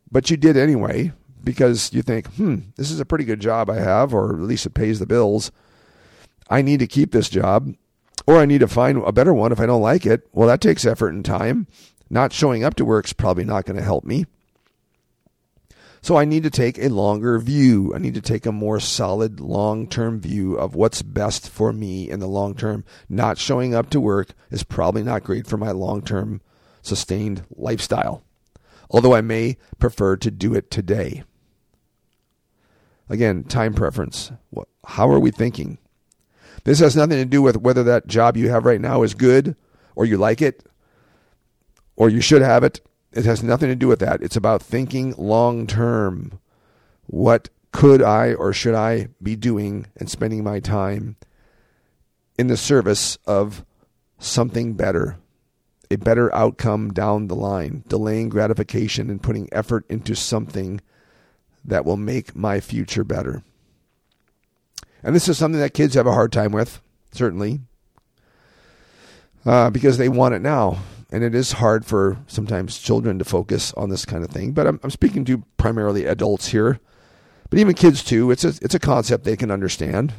but 0.09 0.29
you 0.29 0.37
did 0.37 0.55
anyway, 0.55 1.11
because 1.43 1.91
you 1.91 2.01
think, 2.01 2.27
hmm, 2.35 2.59
this 2.77 2.91
is 2.91 2.99
a 2.99 3.05
pretty 3.05 3.25
good 3.25 3.41
job 3.41 3.69
I 3.69 3.79
have, 3.79 4.13
or 4.13 4.35
at 4.35 4.41
least 4.41 4.65
it 4.65 4.73
pays 4.73 4.99
the 4.99 5.05
bills. 5.05 5.51
I 6.49 6.61
need 6.61 6.79
to 6.79 6.87
keep 6.87 7.11
this 7.11 7.29
job, 7.29 7.73
or 8.25 8.37
I 8.37 8.45
need 8.45 8.59
to 8.59 8.67
find 8.67 9.03
a 9.05 9.11
better 9.11 9.33
one 9.33 9.51
if 9.51 9.59
I 9.59 9.65
don't 9.65 9.81
like 9.81 10.05
it. 10.05 10.27
Well, 10.31 10.47
that 10.47 10.61
takes 10.61 10.85
effort 10.85 11.09
and 11.09 11.25
time. 11.25 11.67
Not 12.09 12.31
showing 12.31 12.63
up 12.63 12.75
to 12.75 12.85
work 12.85 13.05
is 13.05 13.13
probably 13.13 13.43
not 13.43 13.65
going 13.65 13.77
to 13.77 13.83
help 13.83 14.05
me. 14.05 14.27
So 16.03 16.17
I 16.17 16.25
need 16.25 16.43
to 16.43 16.49
take 16.49 16.77
a 16.77 16.89
longer 16.89 17.39
view. 17.39 17.93
I 17.95 17.97
need 17.97 18.13
to 18.15 18.21
take 18.21 18.45
a 18.45 18.51
more 18.51 18.81
solid 18.81 19.39
long 19.39 19.87
term 19.87 20.19
view 20.19 20.55
of 20.55 20.75
what's 20.75 21.01
best 21.01 21.49
for 21.49 21.71
me 21.71 22.09
in 22.09 22.19
the 22.19 22.27
long 22.27 22.55
term. 22.55 22.83
Not 23.07 23.37
showing 23.37 23.73
up 23.73 23.89
to 23.91 24.01
work 24.01 24.33
is 24.51 24.63
probably 24.63 25.01
not 25.01 25.23
great 25.23 25.47
for 25.47 25.55
my 25.55 25.71
long 25.71 26.01
term 26.01 26.41
sustained 26.81 27.45
lifestyle, 27.55 28.21
although 28.89 29.15
I 29.15 29.21
may 29.21 29.55
prefer 29.79 30.17
to 30.17 30.29
do 30.29 30.53
it 30.53 30.69
today. 30.69 31.23
Again, 33.07 33.45
time 33.45 33.73
preference. 33.73 34.29
How 34.85 35.09
are 35.09 35.19
we 35.19 35.31
thinking? 35.31 35.77
This 36.65 36.79
has 36.79 36.97
nothing 36.97 37.17
to 37.17 37.25
do 37.25 37.41
with 37.41 37.55
whether 37.55 37.83
that 37.83 38.07
job 38.07 38.35
you 38.35 38.49
have 38.49 38.65
right 38.65 38.81
now 38.81 39.03
is 39.03 39.13
good 39.13 39.55
or 39.95 40.03
you 40.03 40.17
like 40.17 40.41
it 40.41 40.65
or 41.95 42.09
you 42.09 42.19
should 42.19 42.41
have 42.41 42.65
it. 42.65 42.81
It 43.13 43.25
has 43.25 43.43
nothing 43.43 43.69
to 43.69 43.75
do 43.75 43.87
with 43.87 43.99
that. 43.99 44.21
It's 44.21 44.35
about 44.35 44.61
thinking 44.61 45.13
long 45.17 45.67
term. 45.67 46.39
What 47.05 47.49
could 47.71 48.01
I 48.01 48.33
or 48.33 48.53
should 48.53 48.75
I 48.75 49.09
be 49.21 49.35
doing 49.35 49.87
and 49.97 50.09
spending 50.09 50.43
my 50.43 50.59
time 50.59 51.15
in 52.37 52.47
the 52.47 52.57
service 52.57 53.17
of 53.27 53.63
something 54.17 54.73
better, 54.73 55.17
a 55.91 55.97
better 55.97 56.33
outcome 56.33 56.91
down 56.91 57.27
the 57.27 57.35
line, 57.35 57.83
delaying 57.87 58.29
gratification 58.29 59.09
and 59.09 59.21
putting 59.21 59.49
effort 59.51 59.85
into 59.89 60.15
something 60.15 60.81
that 61.65 61.85
will 61.85 61.97
make 61.97 62.35
my 62.35 62.59
future 62.59 63.03
better. 63.03 63.43
And 65.03 65.15
this 65.15 65.27
is 65.27 65.37
something 65.37 65.59
that 65.59 65.73
kids 65.73 65.95
have 65.95 66.07
a 66.07 66.13
hard 66.13 66.31
time 66.31 66.51
with, 66.51 66.81
certainly, 67.11 67.59
uh, 69.45 69.69
because 69.69 69.97
they 69.97 70.09
want 70.09 70.33
it 70.33 70.41
now. 70.41 70.79
And 71.13 71.23
it 71.23 71.35
is 71.35 71.53
hard 71.53 71.85
for 71.85 72.17
sometimes 72.27 72.79
children 72.79 73.19
to 73.19 73.25
focus 73.25 73.71
on 73.73 73.89
this 73.89 74.03
kind 74.03 74.23
of 74.23 74.31
thing. 74.31 74.51
But 74.51 74.67
I'm, 74.67 74.79
I'm 74.83 74.89
speaking 74.89 75.23
to 75.25 75.43
primarily 75.57 76.05
adults 76.05 76.47
here, 76.47 76.79
but 77.49 77.59
even 77.59 77.75
kids 77.75 78.03
too. 78.03 78.31
It's 78.31 78.43
a, 78.43 78.53
it's 78.61 78.73
a 78.73 78.79
concept 78.79 79.23
they 79.23 79.37
can 79.37 79.51
understand. 79.51 80.13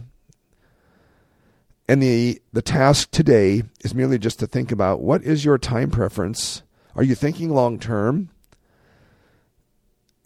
And 1.88 2.00
the, 2.02 2.40
the 2.52 2.62
task 2.62 3.10
today 3.10 3.64
is 3.80 3.94
merely 3.94 4.18
just 4.18 4.38
to 4.38 4.46
think 4.46 4.70
about 4.70 5.02
what 5.02 5.22
is 5.22 5.44
your 5.44 5.58
time 5.58 5.90
preference? 5.90 6.62
Are 6.94 7.02
you 7.02 7.14
thinking 7.14 7.50
long 7.50 7.78
term? 7.78 8.30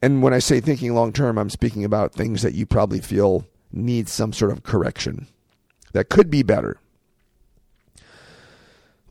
and 0.01 0.23
when 0.23 0.33
I 0.33 0.39
say 0.39 0.61
thinking 0.61 0.95
long 0.95 1.13
term, 1.13 1.39
I'm 1.39 1.51
speaking 1.51 1.85
about 1.85 2.13
things 2.13 2.43
that 2.43 2.55
you 2.55 2.67
probably 2.67 3.01
feel 3.01 3.45
need 3.73 4.09
some 4.09 4.33
sort 4.33 4.53
of 4.53 4.63
correction 4.63 5.27
that 5.93 6.09
could 6.09 6.31
be 6.31 6.43
better. 6.43 6.79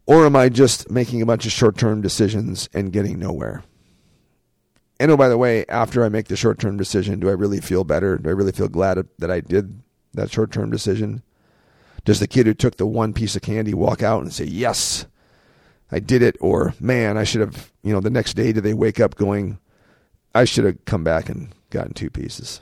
Or 0.08 0.26
am 0.26 0.38
I 0.38 0.48
just 0.48 0.90
making 0.90 1.22
a 1.22 1.26
bunch 1.26 1.46
of 1.46 1.52
short 1.52 1.78
term 1.78 2.02
decisions 2.02 2.70
and 2.74 2.94
getting 2.94 3.20
nowhere? 3.20 3.64
And 5.00 5.12
oh, 5.12 5.18
by 5.18 5.28
the 5.28 5.38
way, 5.38 5.66
after 5.68 6.04
I 6.04 6.10
make 6.10 6.28
the 6.28 6.38
short 6.38 6.60
term 6.60 6.78
decision, 6.78 7.20
do 7.20 7.30
I 7.30 7.34
really 7.34 7.60
feel 7.60 7.84
better? 7.84 8.18
Do 8.18 8.30
I 8.30 8.34
really 8.34 8.54
feel 8.54 8.70
glad 8.70 9.06
that 9.20 9.30
I 9.30 9.42
did 9.42 9.82
that 10.14 10.32
short 10.32 10.52
term 10.52 10.72
decision? 10.72 11.22
Does 12.06 12.22
the 12.22 12.28
kid 12.28 12.48
who 12.48 12.54
took 12.54 12.78
the 12.78 12.88
one 12.88 13.14
piece 13.14 13.36
of 13.36 13.42
candy 13.42 13.74
walk 13.74 14.02
out 14.02 14.24
and 14.24 14.32
say, 14.32 14.46
Yes, 14.46 15.06
I 15.92 16.00
did 16.00 16.22
it? 16.22 16.38
Or, 16.40 16.74
man, 16.80 17.18
I 17.18 17.26
should 17.26 17.42
have, 17.42 17.72
you 17.84 17.92
know, 17.92 18.00
the 18.00 18.10
next 18.10 18.36
day, 18.36 18.54
do 18.54 18.62
they 18.62 18.74
wake 18.74 19.02
up 19.02 19.16
going, 19.16 19.60
I 20.34 20.46
should 20.46 20.64
have 20.64 20.86
come 20.86 21.04
back 21.04 21.28
and 21.28 21.50
gotten 21.70 21.94
two 21.94 22.10
pieces? 22.10 22.62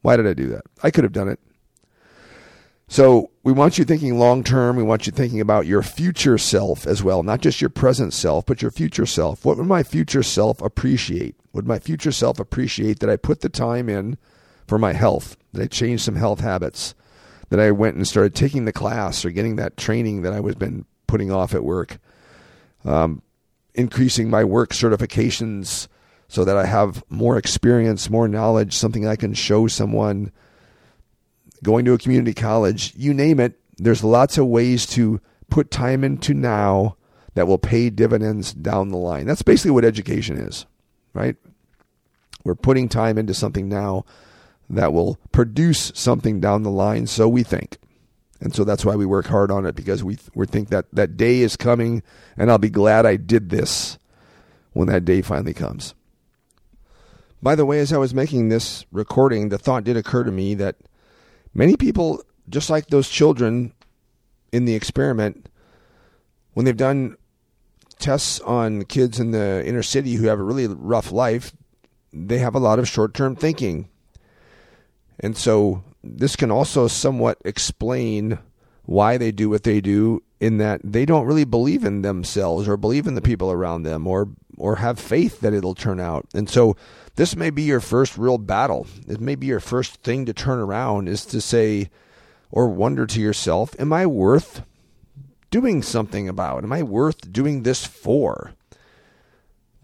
Why 0.00 0.16
did 0.16 0.26
I 0.26 0.32
do 0.32 0.46
that? 0.48 0.62
I 0.82 0.90
could 0.90 1.04
have 1.04 1.12
done 1.12 1.28
it. 1.28 1.38
So 2.90 3.30
we 3.42 3.52
want 3.52 3.76
you 3.76 3.84
thinking 3.84 4.18
long 4.18 4.42
term. 4.42 4.76
We 4.76 4.82
want 4.82 5.06
you 5.06 5.12
thinking 5.12 5.42
about 5.42 5.66
your 5.66 5.82
future 5.82 6.38
self 6.38 6.86
as 6.86 7.02
well, 7.02 7.22
not 7.22 7.42
just 7.42 7.60
your 7.60 7.70
present 7.70 8.14
self, 8.14 8.46
but 8.46 8.62
your 8.62 8.70
future 8.70 9.04
self. 9.04 9.44
What 9.44 9.58
would 9.58 9.66
my 9.66 9.82
future 9.82 10.22
self 10.22 10.62
appreciate? 10.62 11.36
Would 11.52 11.66
my 11.66 11.78
future 11.78 12.12
self 12.12 12.40
appreciate 12.40 13.00
that 13.00 13.10
I 13.10 13.16
put 13.16 13.42
the 13.42 13.50
time 13.50 13.90
in 13.90 14.16
for 14.66 14.78
my 14.78 14.94
health, 14.94 15.36
that 15.52 15.62
I 15.62 15.66
changed 15.66 16.02
some 16.02 16.16
health 16.16 16.40
habits, 16.40 16.94
that 17.50 17.60
I 17.60 17.70
went 17.72 17.96
and 17.96 18.08
started 18.08 18.34
taking 18.34 18.64
the 18.64 18.72
class 18.72 19.22
or 19.22 19.30
getting 19.30 19.56
that 19.56 19.76
training 19.76 20.22
that 20.22 20.32
I 20.32 20.40
was 20.40 20.54
been 20.54 20.86
putting 21.06 21.30
off 21.30 21.54
at 21.54 21.64
work, 21.64 21.98
um, 22.86 23.20
increasing 23.74 24.30
my 24.30 24.44
work 24.44 24.70
certifications 24.70 25.88
so 26.26 26.44
that 26.44 26.56
I 26.56 26.64
have 26.64 27.02
more 27.10 27.36
experience, 27.36 28.08
more 28.08 28.28
knowledge, 28.28 28.74
something 28.74 29.06
I 29.06 29.16
can 29.16 29.34
show 29.34 29.66
someone 29.66 30.32
going 31.62 31.84
to 31.84 31.92
a 31.92 31.98
community 31.98 32.34
college, 32.34 32.92
you 32.96 33.14
name 33.14 33.40
it. 33.40 33.58
There's 33.76 34.04
lots 34.04 34.38
of 34.38 34.46
ways 34.46 34.86
to 34.86 35.20
put 35.50 35.70
time 35.70 36.04
into 36.04 36.34
now 36.34 36.96
that 37.34 37.46
will 37.46 37.58
pay 37.58 37.90
dividends 37.90 38.52
down 38.52 38.88
the 38.88 38.96
line. 38.96 39.26
That's 39.26 39.42
basically 39.42 39.70
what 39.70 39.84
education 39.84 40.36
is, 40.36 40.66
right? 41.14 41.36
We're 42.44 42.54
putting 42.54 42.88
time 42.88 43.18
into 43.18 43.34
something 43.34 43.68
now 43.68 44.04
that 44.70 44.92
will 44.92 45.18
produce 45.32 45.92
something 45.94 46.40
down 46.40 46.62
the 46.62 46.70
line, 46.70 47.06
so 47.06 47.28
we 47.28 47.42
think. 47.42 47.78
And 48.40 48.54
so 48.54 48.64
that's 48.64 48.84
why 48.84 48.94
we 48.94 49.06
work 49.06 49.26
hard 49.26 49.50
on 49.50 49.66
it 49.66 49.74
because 49.74 50.04
we 50.04 50.18
we 50.34 50.46
think 50.46 50.68
that 50.68 50.86
that 50.92 51.16
day 51.16 51.40
is 51.40 51.56
coming 51.56 52.02
and 52.36 52.50
I'll 52.50 52.58
be 52.58 52.70
glad 52.70 53.04
I 53.04 53.16
did 53.16 53.50
this 53.50 53.98
when 54.72 54.88
that 54.88 55.04
day 55.04 55.22
finally 55.22 55.54
comes. 55.54 55.94
By 57.42 57.54
the 57.54 57.66
way, 57.66 57.80
as 57.80 57.92
I 57.92 57.98
was 57.98 58.14
making 58.14 58.48
this 58.48 58.84
recording, 58.92 59.48
the 59.48 59.58
thought 59.58 59.84
did 59.84 59.96
occur 59.96 60.24
to 60.24 60.30
me 60.32 60.54
that 60.54 60.76
Many 61.54 61.76
people, 61.76 62.22
just 62.48 62.70
like 62.70 62.86
those 62.86 63.08
children 63.08 63.72
in 64.52 64.64
the 64.64 64.74
experiment, 64.74 65.48
when 66.54 66.64
they've 66.64 66.76
done 66.76 67.16
tests 67.98 68.40
on 68.40 68.84
kids 68.84 69.18
in 69.18 69.32
the 69.32 69.64
inner 69.66 69.82
city 69.82 70.14
who 70.14 70.26
have 70.26 70.38
a 70.38 70.44
really 70.44 70.66
rough 70.66 71.12
life, 71.12 71.52
they 72.12 72.38
have 72.38 72.54
a 72.54 72.60
lot 72.60 72.78
of 72.78 72.88
short 72.88 73.14
term 73.14 73.36
thinking. 73.36 73.88
And 75.20 75.36
so 75.36 75.82
this 76.02 76.36
can 76.36 76.50
also 76.50 76.86
somewhat 76.86 77.38
explain 77.44 78.38
why 78.84 79.18
they 79.18 79.32
do 79.32 79.50
what 79.50 79.64
they 79.64 79.80
do 79.80 80.22
in 80.40 80.58
that 80.58 80.80
they 80.84 81.04
don't 81.04 81.26
really 81.26 81.44
believe 81.44 81.84
in 81.84 82.02
themselves 82.02 82.68
or 82.68 82.76
believe 82.76 83.06
in 83.06 83.14
the 83.14 83.20
people 83.20 83.50
around 83.50 83.82
them 83.82 84.06
or 84.06 84.28
or 84.60 84.76
have 84.76 84.98
faith 84.98 85.40
that 85.40 85.52
it'll 85.52 85.74
turn 85.74 86.00
out. 86.00 86.26
And 86.34 86.48
so 86.48 86.76
this 87.16 87.36
may 87.36 87.50
be 87.50 87.62
your 87.62 87.80
first 87.80 88.18
real 88.18 88.38
battle. 88.38 88.86
It 89.06 89.20
may 89.20 89.34
be 89.34 89.46
your 89.46 89.60
first 89.60 90.02
thing 90.02 90.26
to 90.26 90.32
turn 90.32 90.58
around 90.58 91.08
is 91.08 91.24
to 91.26 91.40
say 91.40 91.90
or 92.50 92.68
wonder 92.68 93.06
to 93.06 93.20
yourself, 93.20 93.74
am 93.78 93.92
I 93.92 94.06
worth 94.06 94.62
doing 95.50 95.82
something 95.82 96.28
about? 96.28 96.64
Am 96.64 96.72
I 96.72 96.82
worth 96.82 97.32
doing 97.32 97.62
this 97.62 97.84
for? 97.86 98.52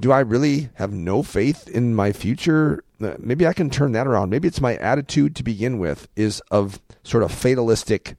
Do 0.01 0.12
I 0.12 0.20
really 0.20 0.70
have 0.75 0.92
no 0.92 1.22
faith 1.22 1.68
in 1.68 1.94
my 1.94 2.12
future? 2.12 2.83
Uh, 3.01 3.14
maybe 3.18 3.46
I 3.46 3.53
can 3.53 3.70
turn 3.70 3.92
that 3.92 4.07
around. 4.07 4.31
Maybe 4.31 4.49
it's 4.49 4.61
my 4.61 4.77
attitude 4.77 5.37
to 5.37 5.42
begin 5.42 5.79
with 5.79 6.09
is 6.16 6.40
of 6.51 6.81
sort 7.03 7.22
of 7.22 7.33
fatalistic 7.33 8.16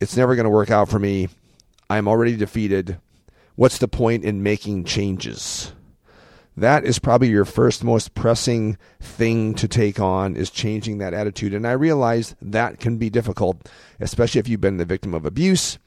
it's 0.00 0.16
never 0.16 0.34
going 0.34 0.44
to 0.44 0.50
work 0.50 0.70
out 0.70 0.88
for 0.88 0.98
me. 0.98 1.28
I'm 1.88 2.08
already 2.08 2.36
defeated. 2.36 2.98
What's 3.60 3.76
the 3.76 3.88
point 3.88 4.24
in 4.24 4.42
making 4.42 4.84
changes? 4.84 5.74
that 6.56 6.86
is 6.86 6.98
probably 6.98 7.28
your 7.28 7.44
first 7.44 7.84
most 7.84 8.14
pressing 8.14 8.78
thing 9.00 9.54
to 9.54 9.68
take 9.68 10.00
on 10.00 10.34
is 10.34 10.48
changing 10.48 10.96
that 10.98 11.12
attitude. 11.12 11.52
And 11.52 11.66
i 11.66 11.72
realize 11.72 12.34
that 12.40 12.80
can 12.80 12.96
be 12.96 13.10
difficult 13.10 13.68
especially 14.00 14.38
if 14.38 14.48
you've 14.48 14.62
been 14.62 14.78
the 14.78 14.86
victim 14.86 15.12
of 15.12 15.26
abuse 15.26 15.78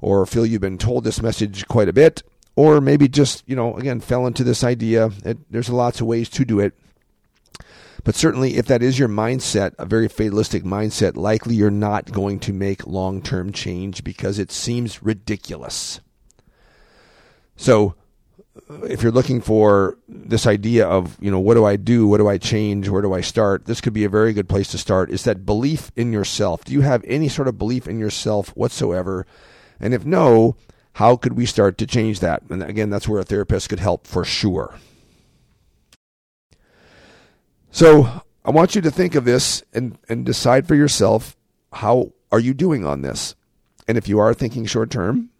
or 0.00 0.24
feel 0.24 0.46
you've 0.46 0.60
been 0.60 0.78
told 0.78 1.02
this 1.02 1.20
message 1.20 1.66
quite 1.66 1.88
a 1.88 1.92
bit 1.92 2.22
or 2.54 2.80
maybe 2.80 3.08
just 3.08 3.42
you 3.48 3.56
know 3.56 3.76
again 3.76 3.98
fell 3.98 4.24
into 4.28 4.44
this 4.44 4.62
idea. 4.62 5.10
It, 5.24 5.50
there's 5.50 5.68
lots 5.68 6.00
of 6.00 6.06
ways 6.06 6.28
to 6.28 6.44
do 6.44 6.60
it. 6.60 6.74
But 8.04 8.14
certainly 8.14 8.56
if 8.56 8.66
that 8.66 8.84
is 8.84 9.00
your 9.00 9.08
mindset 9.08 9.74
a 9.80 9.84
very 9.84 10.06
fatalistic 10.06 10.62
mindset 10.62 11.16
likely 11.16 11.56
you're 11.56 11.72
not 11.72 12.12
going 12.12 12.38
to 12.38 12.52
make 12.52 12.86
long-term 12.86 13.52
change 13.52 14.04
because 14.04 14.38
it 14.38 14.52
seems 14.52 15.02
ridiculous 15.02 15.98
so 17.56 17.94
if 18.88 19.02
you're 19.02 19.12
looking 19.12 19.40
for 19.40 19.98
this 20.08 20.46
idea 20.46 20.86
of, 20.86 21.16
you 21.20 21.30
know, 21.30 21.38
what 21.38 21.54
do 21.54 21.64
I 21.64 21.76
do? 21.76 22.06
What 22.06 22.18
do 22.18 22.28
I 22.28 22.38
change? 22.38 22.88
Where 22.88 23.02
do 23.02 23.12
I 23.12 23.20
start? 23.20 23.66
This 23.66 23.80
could 23.80 23.92
be 23.92 24.04
a 24.04 24.08
very 24.08 24.32
good 24.32 24.48
place 24.48 24.68
to 24.68 24.78
start. 24.78 25.10
Is 25.10 25.24
that 25.24 25.46
belief 25.46 25.92
in 25.94 26.12
yourself? 26.12 26.64
Do 26.64 26.72
you 26.72 26.80
have 26.80 27.04
any 27.06 27.28
sort 27.28 27.48
of 27.48 27.58
belief 27.58 27.86
in 27.86 27.98
yourself 27.98 28.48
whatsoever? 28.56 29.26
And 29.78 29.94
if 29.94 30.04
no, 30.04 30.56
how 30.94 31.16
could 31.16 31.34
we 31.34 31.46
start 31.46 31.78
to 31.78 31.86
change 31.86 32.20
that? 32.20 32.42
And 32.48 32.62
again, 32.62 32.90
that's 32.90 33.06
where 33.06 33.20
a 33.20 33.24
therapist 33.24 33.68
could 33.68 33.80
help 33.80 34.06
for 34.06 34.24
sure. 34.24 34.74
So 37.70 38.22
I 38.44 38.50
want 38.50 38.74
you 38.74 38.80
to 38.80 38.90
think 38.90 39.14
of 39.14 39.24
this 39.24 39.62
and, 39.74 39.98
and 40.08 40.24
decide 40.24 40.66
for 40.66 40.74
yourself 40.74 41.36
how 41.72 42.12
are 42.32 42.40
you 42.40 42.54
doing 42.54 42.86
on 42.86 43.02
this? 43.02 43.34
And 43.86 43.98
if 43.98 44.08
you 44.08 44.18
are 44.18 44.32
thinking 44.32 44.64
short 44.64 44.90
term 44.90 45.30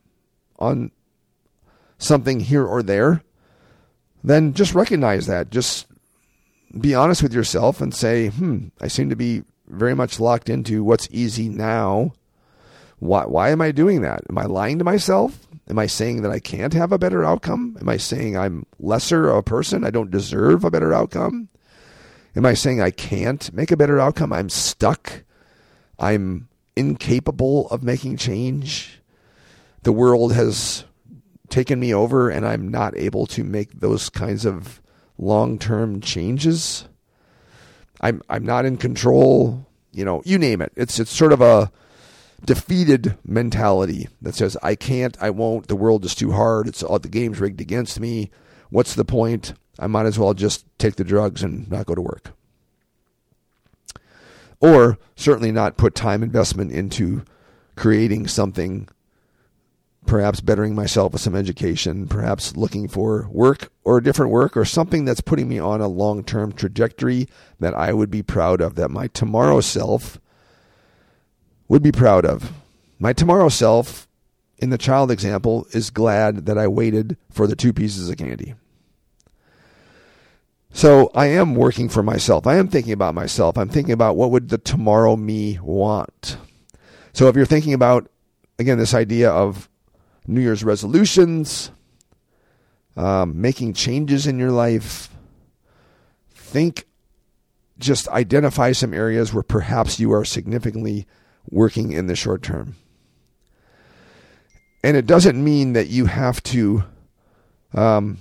on 0.58 0.90
something 1.98 2.40
here 2.40 2.64
or 2.64 2.82
there, 2.82 3.22
then 4.22 4.54
just 4.54 4.74
recognize 4.74 5.26
that. 5.26 5.50
Just 5.50 5.86
be 6.78 6.94
honest 6.94 7.22
with 7.22 7.32
yourself 7.32 7.80
and 7.80 7.94
say, 7.94 8.28
hmm, 8.28 8.68
I 8.80 8.88
seem 8.88 9.10
to 9.10 9.16
be 9.16 9.42
very 9.68 9.94
much 9.94 10.20
locked 10.20 10.48
into 10.48 10.84
what's 10.84 11.08
easy 11.10 11.48
now. 11.48 12.12
Why, 12.98 13.24
why 13.24 13.50
am 13.50 13.60
I 13.60 13.72
doing 13.72 14.00
that? 14.02 14.22
Am 14.28 14.38
I 14.38 14.44
lying 14.44 14.78
to 14.78 14.84
myself? 14.84 15.46
Am 15.68 15.78
I 15.78 15.86
saying 15.86 16.22
that 16.22 16.30
I 16.30 16.38
can't 16.38 16.74
have 16.74 16.92
a 16.92 16.98
better 16.98 17.24
outcome? 17.24 17.76
Am 17.80 17.88
I 17.88 17.96
saying 17.96 18.36
I'm 18.36 18.66
lesser 18.78 19.28
of 19.28 19.36
a 19.38 19.42
person? 19.42 19.84
I 19.84 19.90
don't 19.90 20.10
deserve 20.10 20.64
a 20.64 20.70
better 20.70 20.94
outcome? 20.94 21.48
Am 22.36 22.46
I 22.46 22.54
saying 22.54 22.80
I 22.80 22.90
can't 22.90 23.52
make 23.52 23.70
a 23.70 23.76
better 23.76 23.98
outcome? 23.98 24.32
I'm 24.32 24.48
stuck. 24.48 25.24
I'm 25.98 26.48
incapable 26.76 27.68
of 27.68 27.82
making 27.82 28.18
change. 28.18 29.00
The 29.82 29.92
world 29.92 30.34
has 30.34 30.84
taken 31.48 31.80
me 31.80 31.92
over 31.92 32.28
and 32.28 32.46
I'm 32.46 32.68
not 32.68 32.96
able 32.96 33.26
to 33.26 33.44
make 33.44 33.80
those 33.80 34.08
kinds 34.08 34.44
of 34.44 34.80
long-term 35.18 36.00
changes. 36.00 36.88
I'm 38.00 38.22
I'm 38.28 38.44
not 38.44 38.66
in 38.66 38.76
control, 38.76 39.66
you 39.92 40.04
know, 40.04 40.22
you 40.24 40.38
name 40.38 40.60
it. 40.60 40.72
It's 40.76 40.98
it's 40.98 41.10
sort 41.10 41.32
of 41.32 41.40
a 41.40 41.70
defeated 42.44 43.16
mentality 43.24 44.08
that 44.20 44.34
says 44.34 44.56
I 44.62 44.74
can't, 44.74 45.16
I 45.20 45.30
won't, 45.30 45.68
the 45.68 45.76
world 45.76 46.04
is 46.04 46.14
too 46.14 46.32
hard, 46.32 46.68
it's 46.68 46.82
all 46.82 46.98
the 46.98 47.08
game's 47.08 47.40
rigged 47.40 47.60
against 47.60 47.98
me. 47.98 48.30
What's 48.70 48.94
the 48.94 49.04
point? 49.04 49.54
I 49.78 49.86
might 49.86 50.06
as 50.06 50.18
well 50.18 50.34
just 50.34 50.64
take 50.78 50.96
the 50.96 51.04
drugs 51.04 51.42
and 51.42 51.70
not 51.70 51.86
go 51.86 51.94
to 51.94 52.02
work. 52.02 52.32
Or 54.60 54.98
certainly 55.14 55.52
not 55.52 55.76
put 55.76 55.94
time 55.94 56.22
investment 56.22 56.72
into 56.72 57.24
creating 57.76 58.26
something 58.26 58.88
perhaps 60.06 60.40
bettering 60.40 60.74
myself 60.74 61.12
with 61.12 61.20
some 61.20 61.34
education, 61.34 62.06
perhaps 62.06 62.56
looking 62.56 62.88
for 62.88 63.28
work 63.30 63.72
or 63.84 64.00
different 64.00 64.32
work 64.32 64.56
or 64.56 64.64
something 64.64 65.04
that's 65.04 65.20
putting 65.20 65.48
me 65.48 65.58
on 65.58 65.80
a 65.80 65.88
long 65.88 66.24
term 66.24 66.52
trajectory 66.52 67.28
that 67.60 67.74
I 67.74 67.92
would 67.92 68.10
be 68.10 68.22
proud 68.22 68.60
of, 68.60 68.74
that 68.76 68.90
my 68.90 69.08
tomorrow 69.08 69.60
self 69.60 70.18
would 71.68 71.82
be 71.82 71.92
proud 71.92 72.24
of. 72.24 72.52
My 72.98 73.12
tomorrow 73.12 73.48
self, 73.48 74.08
in 74.58 74.70
the 74.70 74.78
child 74.78 75.10
example, 75.10 75.66
is 75.72 75.90
glad 75.90 76.46
that 76.46 76.56
I 76.56 76.66
waited 76.66 77.16
for 77.30 77.46
the 77.46 77.56
two 77.56 77.72
pieces 77.72 78.08
of 78.08 78.16
candy. 78.16 78.54
So 80.70 81.10
I 81.14 81.26
am 81.26 81.54
working 81.54 81.88
for 81.88 82.02
myself. 82.02 82.46
I 82.46 82.56
am 82.56 82.68
thinking 82.68 82.92
about 82.92 83.14
myself. 83.14 83.56
I'm 83.56 83.68
thinking 83.68 83.94
about 83.94 84.16
what 84.16 84.30
would 84.30 84.50
the 84.50 84.58
tomorrow 84.58 85.16
me 85.16 85.58
want. 85.62 86.36
So 87.12 87.28
if 87.28 87.36
you're 87.36 87.46
thinking 87.46 87.72
about 87.72 88.10
again 88.58 88.78
this 88.78 88.94
idea 88.94 89.30
of 89.30 89.68
New 90.26 90.40
Year's 90.40 90.64
resolutions, 90.64 91.70
um, 92.96 93.40
making 93.40 93.74
changes 93.74 94.26
in 94.26 94.38
your 94.38 94.50
life. 94.50 95.10
Think, 96.30 96.86
just 97.78 98.08
identify 98.08 98.72
some 98.72 98.94
areas 98.94 99.32
where 99.32 99.42
perhaps 99.42 100.00
you 100.00 100.12
are 100.12 100.24
significantly 100.24 101.06
working 101.50 101.92
in 101.92 102.06
the 102.06 102.16
short 102.16 102.42
term. 102.42 102.76
And 104.82 104.96
it 104.96 105.06
doesn't 105.06 105.42
mean 105.42 105.72
that 105.72 105.88
you 105.88 106.06
have 106.06 106.42
to 106.44 106.84
um, 107.74 108.18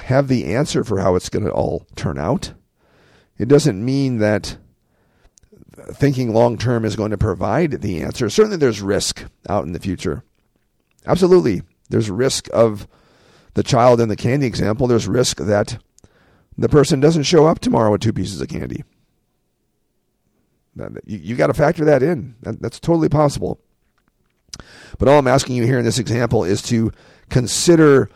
have 0.00 0.28
the 0.28 0.54
answer 0.54 0.82
for 0.82 0.98
how 0.98 1.14
it's 1.14 1.28
going 1.28 1.44
to 1.44 1.50
all 1.50 1.86
turn 1.94 2.18
out. 2.18 2.52
It 3.38 3.48
doesn't 3.48 3.84
mean 3.84 4.18
that 4.18 4.56
thinking 5.92 6.32
long 6.32 6.56
term 6.56 6.84
is 6.84 6.96
going 6.96 7.10
to 7.10 7.18
provide 7.18 7.82
the 7.82 8.02
answer. 8.02 8.30
Certainly, 8.30 8.58
there's 8.58 8.80
risk 8.80 9.24
out 9.48 9.64
in 9.64 9.72
the 9.72 9.78
future. 9.78 10.24
Absolutely. 11.06 11.62
There's 11.88 12.10
risk 12.10 12.48
of 12.52 12.88
the 13.54 13.62
child 13.62 14.00
in 14.00 14.08
the 14.08 14.16
candy 14.16 14.46
example. 14.46 14.86
There's 14.86 15.08
risk 15.08 15.38
that 15.38 15.78
the 16.58 16.68
person 16.68 17.00
doesn't 17.00 17.24
show 17.24 17.46
up 17.46 17.60
tomorrow 17.60 17.92
with 17.92 18.00
two 18.00 18.12
pieces 18.12 18.40
of 18.40 18.48
candy. 18.48 18.84
You, 21.06 21.36
got 21.36 21.46
to 21.46 21.54
factor 21.54 21.84
that 21.86 22.02
in. 22.02 22.34
That, 22.42 22.60
that's 22.60 22.78
totally 22.78 23.08
possible. 23.08 23.60
But 24.98 25.08
all 25.08 25.18
I'm 25.18 25.26
asking 25.26 25.56
you 25.56 25.64
here 25.64 25.78
in 25.78 25.84
this 25.84 25.98
example 25.98 26.44
is 26.44 26.60
to 26.62 26.92
consider 27.30 28.10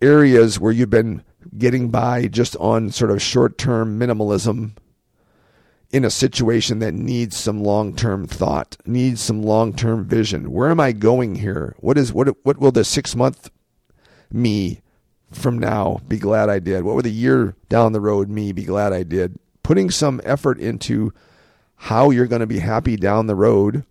areas 0.00 0.60
where 0.60 0.72
you've 0.72 0.90
been 0.90 1.24
getting 1.58 1.90
by 1.90 2.28
just 2.28 2.56
on 2.56 2.90
sort 2.90 3.10
of 3.10 3.20
short 3.20 3.58
term 3.58 3.98
minimalism 3.98 4.76
in 5.94 6.04
a 6.04 6.10
situation 6.10 6.80
that 6.80 6.92
needs 6.92 7.36
some 7.36 7.62
long 7.62 7.94
term 7.94 8.26
thought, 8.26 8.76
needs 8.84 9.22
some 9.22 9.40
long 9.44 9.72
term 9.72 10.04
vision. 10.04 10.50
Where 10.50 10.68
am 10.68 10.80
I 10.80 10.90
going 10.90 11.36
here? 11.36 11.76
What 11.78 11.96
is 11.96 12.12
what 12.12 12.36
what 12.42 12.58
will 12.58 12.72
the 12.72 12.82
six 12.82 13.14
month 13.14 13.48
me 14.28 14.80
from 15.30 15.56
now 15.56 16.00
be 16.08 16.18
glad 16.18 16.50
I 16.50 16.58
did? 16.58 16.82
What 16.82 16.96
will 16.96 17.02
the 17.02 17.12
year 17.12 17.54
down 17.68 17.92
the 17.92 18.00
road 18.00 18.28
me 18.28 18.50
be 18.50 18.64
glad 18.64 18.92
I 18.92 19.04
did? 19.04 19.38
Putting 19.62 19.88
some 19.88 20.20
effort 20.24 20.58
into 20.58 21.12
how 21.76 22.10
you're 22.10 22.26
going 22.26 22.40
to 22.40 22.46
be 22.48 22.58
happy 22.58 22.96
down 22.96 23.28
the 23.28 23.36
road 23.36 23.84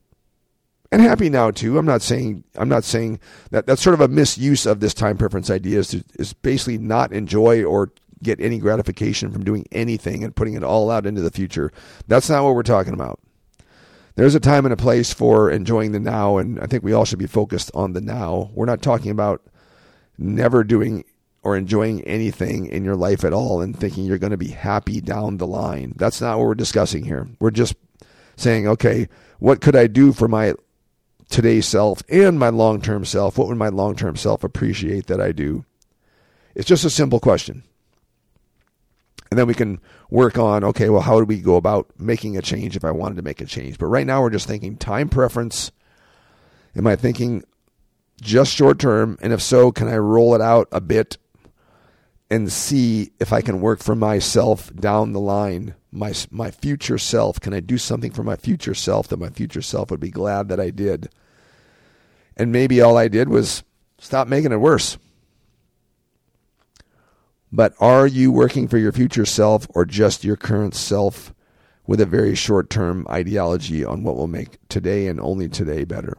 and 0.92 1.02
happy 1.02 1.30
now 1.30 1.52
too. 1.52 1.78
I'm 1.78 1.86
not 1.86 2.02
saying 2.02 2.44
I'm 2.56 2.68
not 2.68 2.84
saying 2.84 3.22
that 3.52 3.66
that's 3.66 3.82
sort 3.82 3.94
of 3.94 4.02
a 4.02 4.10
misuse 4.10 4.66
of 4.66 4.82
this 4.82 4.94
time 4.94 5.18
preference 5.18 5.50
idea 5.50 5.80
is, 5.80 5.88
to, 5.88 6.04
is 6.16 6.34
basically 6.34 6.78
not 6.78 7.14
enjoy 7.14 7.64
or 7.64 7.94
get 8.24 8.40
any 8.40 8.58
gratification 8.58 9.32
from 9.32 9.44
doing 9.44 9.66
anything 9.72 10.24
and 10.24 10.36
putting 10.36 10.54
it 10.54 10.64
all 10.64 10.90
out 10.90 11.06
into 11.06 11.22
the 11.22 11.32
future. 11.32 11.72
That's 12.08 12.30
not 12.30 12.44
what 12.44 12.56
we're 12.56 12.64
talking 12.64 12.94
about. 12.94 13.20
There's 14.16 14.36
a 14.36 14.40
time 14.40 14.66
and 14.66 14.74
a 14.74 14.78
place 14.78 15.12
for 15.12 15.50
enjoying 15.50 15.92
the 15.92 16.00
now, 16.00 16.38
and 16.38 16.60
I 16.60 16.68
think 16.68 16.84
we 16.84 16.94
all 16.94 17.06
should 17.06 17.20
be 17.20 17.28
focused 17.28 17.72
on 17.74 17.94
the 17.94 18.02
now. 18.02 18.52
We're 18.54 18.66
not 18.66 18.82
talking 18.82 19.10
about 19.10 19.42
never 20.18 20.64
doing 20.64 21.04
or 21.42 21.58
enjoying 21.58 22.02
anything 22.04 22.68
in 22.68 22.86
your 22.86 22.96
life 22.96 23.24
at 23.26 23.34
all 23.34 23.62
and 23.62 23.78
thinking 23.78 24.06
you're 24.06 24.18
going 24.18 24.32
to 24.32 24.38
be 24.38 24.50
happy 24.50 25.02
down 25.02 25.38
the 25.38 25.48
line. 25.48 25.94
That's 25.98 26.22
not 26.22 26.38
what 26.38 26.48
we're 26.48 26.56
discussing 26.56 27.04
here. 27.04 27.28
We're 27.40 27.52
just 27.52 27.76
saying, 28.38 28.68
okay, 28.68 29.10
what 29.40 29.62
could 29.62 29.76
I 29.76 29.88
do 29.88 30.14
for 30.14 30.28
my 30.28 30.54
today 31.30 31.60
self 31.60 32.02
and 32.08 32.40
my 32.40 32.50
long 32.50 32.82
term 32.82 33.04
self? 33.04 33.38
What 33.38 33.48
would 33.48 33.58
my 33.58 33.70
long 33.70 33.96
term 33.96 34.16
self 34.16 34.44
appreciate 34.44 35.08
that 35.08 35.20
I 35.20 35.32
do? 35.32 35.66
It's 36.56 36.68
just 36.68 36.86
a 36.86 36.90
simple 36.90 37.20
question. 37.20 37.64
And 39.34 39.40
then 39.40 39.48
we 39.48 39.56
can 39.56 39.82
work 40.12 40.38
on, 40.38 40.64
okay, 40.64 40.90
well, 40.90 41.02
how 41.02 41.18
do 41.18 41.26
we 41.26 41.40
go 41.40 41.56
about 41.56 41.90
making 41.98 42.38
a 42.38 42.42
change 42.44 42.76
if 42.76 42.86
I 42.86 42.92
wanted 42.92 43.16
to 43.16 43.24
make 43.24 43.42
a 43.42 43.48
change? 43.48 43.80
But 43.80 43.88
right 43.88 44.06
now 44.06 44.22
we're 44.22 44.30
just 44.30 44.46
thinking 44.46 44.78
time 44.78 45.10
preference. 45.10 45.72
Am 46.76 46.86
I 46.86 46.96
thinking 46.96 47.44
just 48.22 48.54
short 48.54 48.78
term? 48.78 49.18
And 49.24 49.34
if 49.34 49.42
so, 49.42 49.72
can 49.72 49.88
I 49.88 49.98
roll 49.98 50.36
it 50.36 50.42
out 50.42 50.68
a 50.72 50.80
bit 50.80 51.18
and 52.30 52.52
see 52.52 53.12
if 53.20 53.34
I 53.34 53.42
can 53.42 53.60
work 53.60 53.82
for 53.82 53.96
myself 53.96 54.72
down 54.76 55.14
the 55.14 55.20
line, 55.20 55.74
my 55.92 56.14
my 56.30 56.52
future 56.52 57.00
self. 57.00 57.40
Can 57.40 57.56
I 57.56 57.60
do 57.60 57.80
something 57.80 58.12
for 58.12 58.22
my 58.22 58.36
future 58.36 58.76
self 58.76 59.08
that 59.08 59.18
my 59.18 59.30
future 59.30 59.64
self 59.64 59.90
would 59.90 60.00
be 60.00 60.12
glad 60.12 60.48
that 60.50 60.60
I 60.60 60.70
did? 60.70 61.10
And 62.38 62.52
maybe 62.52 62.82
all 62.82 62.98
I 62.98 63.08
did 63.08 63.30
was 63.30 63.64
stop 63.98 64.28
making 64.28 64.52
it 64.52 64.58
worse. 64.58 65.00
But 67.56 67.76
are 67.80 68.08
you 68.08 68.32
working 68.32 68.68
for 68.68 68.80
your 68.80 68.92
future 68.92 69.28
self 69.28 69.68
or 69.76 69.86
just 69.86 70.24
your 70.24 70.36
current 70.36 70.74
self 70.74 71.36
with 71.86 72.02
a 72.02 72.06
very 72.06 72.34
short 72.34 72.72
term 72.72 73.06
ideology 73.08 73.86
on 73.86 74.02
what 74.02 74.16
will 74.16 74.28
make 74.28 74.58
today 74.70 75.06
and 75.06 75.20
only 75.20 75.48
today 75.48 75.84
better? 75.84 76.18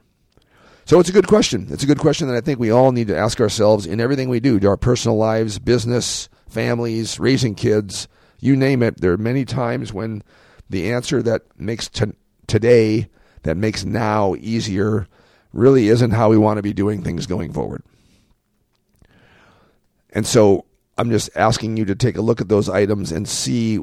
So 0.84 1.00
it's 1.00 1.08
a 1.08 1.12
good 1.12 1.26
question. 1.26 1.66
It's 1.70 1.82
a 1.82 1.88
good 1.88 1.98
question 1.98 2.28
that 2.28 2.36
I 2.36 2.40
think 2.40 2.60
we 2.60 2.70
all 2.70 2.92
need 2.92 3.08
to 3.08 3.18
ask 3.18 3.40
ourselves 3.40 3.84
in 3.84 4.00
everything 4.00 4.28
we 4.28 4.38
do, 4.38 4.60
our 4.68 4.76
personal 4.76 5.16
lives, 5.16 5.58
business, 5.58 6.28
families, 6.48 7.18
raising 7.18 7.56
kids, 7.56 8.06
you 8.38 8.54
name 8.54 8.80
it. 8.80 9.00
There 9.00 9.12
are 9.12 9.18
many 9.18 9.44
times 9.44 9.92
when 9.92 10.22
the 10.70 10.92
answer 10.92 11.20
that 11.22 11.42
makes 11.58 11.88
t- 11.88 12.12
today, 12.46 13.08
that 13.42 13.56
makes 13.56 13.84
now 13.84 14.36
easier, 14.38 15.08
really 15.52 15.88
isn't 15.88 16.12
how 16.12 16.28
we 16.28 16.38
want 16.38 16.58
to 16.58 16.62
be 16.62 16.72
doing 16.72 17.02
things 17.02 17.26
going 17.26 17.52
forward. 17.52 17.82
And 20.10 20.24
so 20.24 20.66
I'm 20.96 21.10
just 21.10 21.30
asking 21.34 21.76
you 21.76 21.84
to 21.86 21.94
take 21.94 22.16
a 22.16 22.22
look 22.22 22.40
at 22.40 22.48
those 22.48 22.68
items 22.68 23.12
and 23.12 23.28
see 23.28 23.80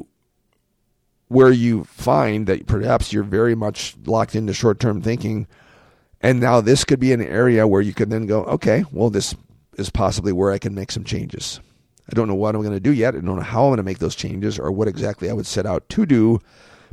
where 1.28 1.50
you 1.50 1.84
find 1.84 2.46
that 2.46 2.66
perhaps 2.66 3.12
you're 3.12 3.22
very 3.22 3.54
much 3.54 3.96
locked 4.04 4.34
into 4.34 4.52
short 4.52 4.80
term 4.80 5.00
thinking 5.00 5.46
and 6.22 6.40
now 6.40 6.60
this 6.60 6.84
could 6.84 7.00
be 7.00 7.12
an 7.12 7.20
area 7.20 7.66
where 7.66 7.80
you 7.80 7.92
could 7.92 8.10
then 8.10 8.26
go, 8.26 8.44
okay, 8.44 8.84
well, 8.92 9.10
this 9.10 9.34
is 9.76 9.90
possibly 9.90 10.32
where 10.32 10.52
I 10.52 10.58
can 10.58 10.74
make 10.74 10.92
some 10.92 11.04
changes. 11.04 11.60
I 12.10 12.14
don't 12.14 12.28
know 12.28 12.34
what 12.34 12.54
I'm 12.54 12.62
going 12.62 12.74
to 12.74 12.80
do 12.80 12.92
yet. 12.92 13.14
I 13.14 13.18
don't 13.18 13.36
know 13.36 13.40
how 13.40 13.64
I'm 13.64 13.70
going 13.70 13.78
to 13.78 13.82
make 13.82 13.98
those 13.98 14.14
changes 14.14 14.58
or 14.58 14.70
what 14.70 14.88
exactly 14.88 15.28
I 15.28 15.32
would 15.32 15.46
set 15.46 15.66
out 15.66 15.88
to 15.90 16.06
do. 16.06 16.40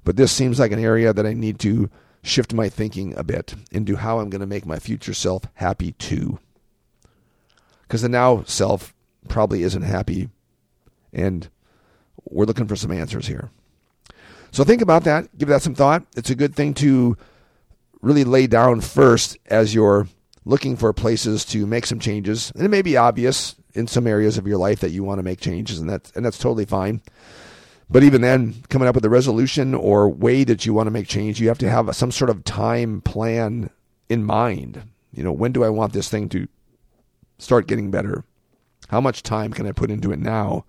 But 0.04 0.16
this 0.16 0.32
seems 0.32 0.60
like 0.60 0.72
an 0.72 0.84
area 0.84 1.14
that 1.14 1.26
I 1.26 1.34
need 1.34 1.60
to 1.60 1.90
shift 2.24 2.54
my 2.54 2.70
thinking 2.70 3.16
a 3.18 3.24
bit 3.24 3.54
into 3.72 3.98
how 3.98 4.20
I'm 4.20 4.30
going 4.30 4.42
to 4.42 4.48
make 4.48 4.66
my 4.66 4.80
future 4.80 5.14
self 5.14 5.44
happy 5.56 5.92
too. 5.94 6.40
Because 7.84 8.02
the 8.02 8.10
now 8.10 8.44
self 8.44 8.96
probably 9.28 9.64
isn't 9.64 9.82
happy. 9.82 10.30
And 11.14 11.50
we're 12.26 12.46
looking 12.46 12.68
for 12.68 12.76
some 12.76 12.92
answers 12.92 13.28
here. 13.28 13.50
So 14.52 14.64
think 14.64 14.82
about 14.82 15.04
that. 15.04 15.38
Give 15.38 15.50
that 15.50 15.62
some 15.62 15.76
thought. 15.76 16.06
It's 16.16 16.30
a 16.30 16.36
good 16.36 16.56
thing 16.56 16.74
to 16.76 17.18
really 18.02 18.24
lay 18.24 18.48
down 18.48 18.82
first 18.82 19.38
as 19.48 19.76
you're 19.76 20.08
looking 20.46 20.76
for 20.76 20.92
places 20.94 21.46
to 21.46 21.66
make 21.68 21.86
some 21.86 22.00
changes. 22.00 22.52
And 22.56 22.64
it 22.64 22.70
may 22.70 22.82
be 22.82 22.98
obvious 22.98 23.56
in 23.74 23.88
some 23.88 24.08
areas 24.08 24.38
of 24.38 24.48
your 24.48 24.58
life 24.58 24.80
that 24.80 24.92
you 24.92 25.04
want 25.04 25.20
to 25.20 25.24
make 25.24 25.40
changes, 25.40 25.80
and 25.80 25.90
that's 25.90 26.12
and 26.12 26.26
that's 26.26 26.40
totally 26.40 26.66
fine. 26.66 27.02
But 27.90 28.04
even 28.04 28.22
then, 28.22 28.56
coming 28.70 28.88
up 28.88 28.96
with 28.96 29.06
a 29.06 29.10
resolution 29.10 29.74
or 29.74 30.10
way 30.10 30.44
that 30.44 30.66
you 30.66 30.74
want 30.74 30.88
to 30.88 30.92
make 30.92 31.08
change, 31.08 31.40
you 31.40 31.48
have 31.48 31.58
to 31.60 31.70
have 31.70 31.96
some 31.96 32.12
sort 32.12 32.30
of 32.30 32.44
time 32.44 33.02
plan 33.02 33.70
in 34.10 34.24
mind. 34.24 34.84
You 35.12 35.24
know, 35.24 35.32
when 35.32 35.52
do 35.52 35.64
I 35.64 35.70
want 35.70 35.94
this 35.94 36.10
thing 36.10 36.30
to 36.30 36.48
start 37.40 37.68
getting 37.68 37.90
better? 37.90 38.24
How 38.90 39.02
much 39.02 39.24
time 39.24 39.54
can 39.54 39.66
I 39.66 39.72
put 39.72 39.92
into 39.92 40.12
it 40.12 40.20
now? 40.20 40.66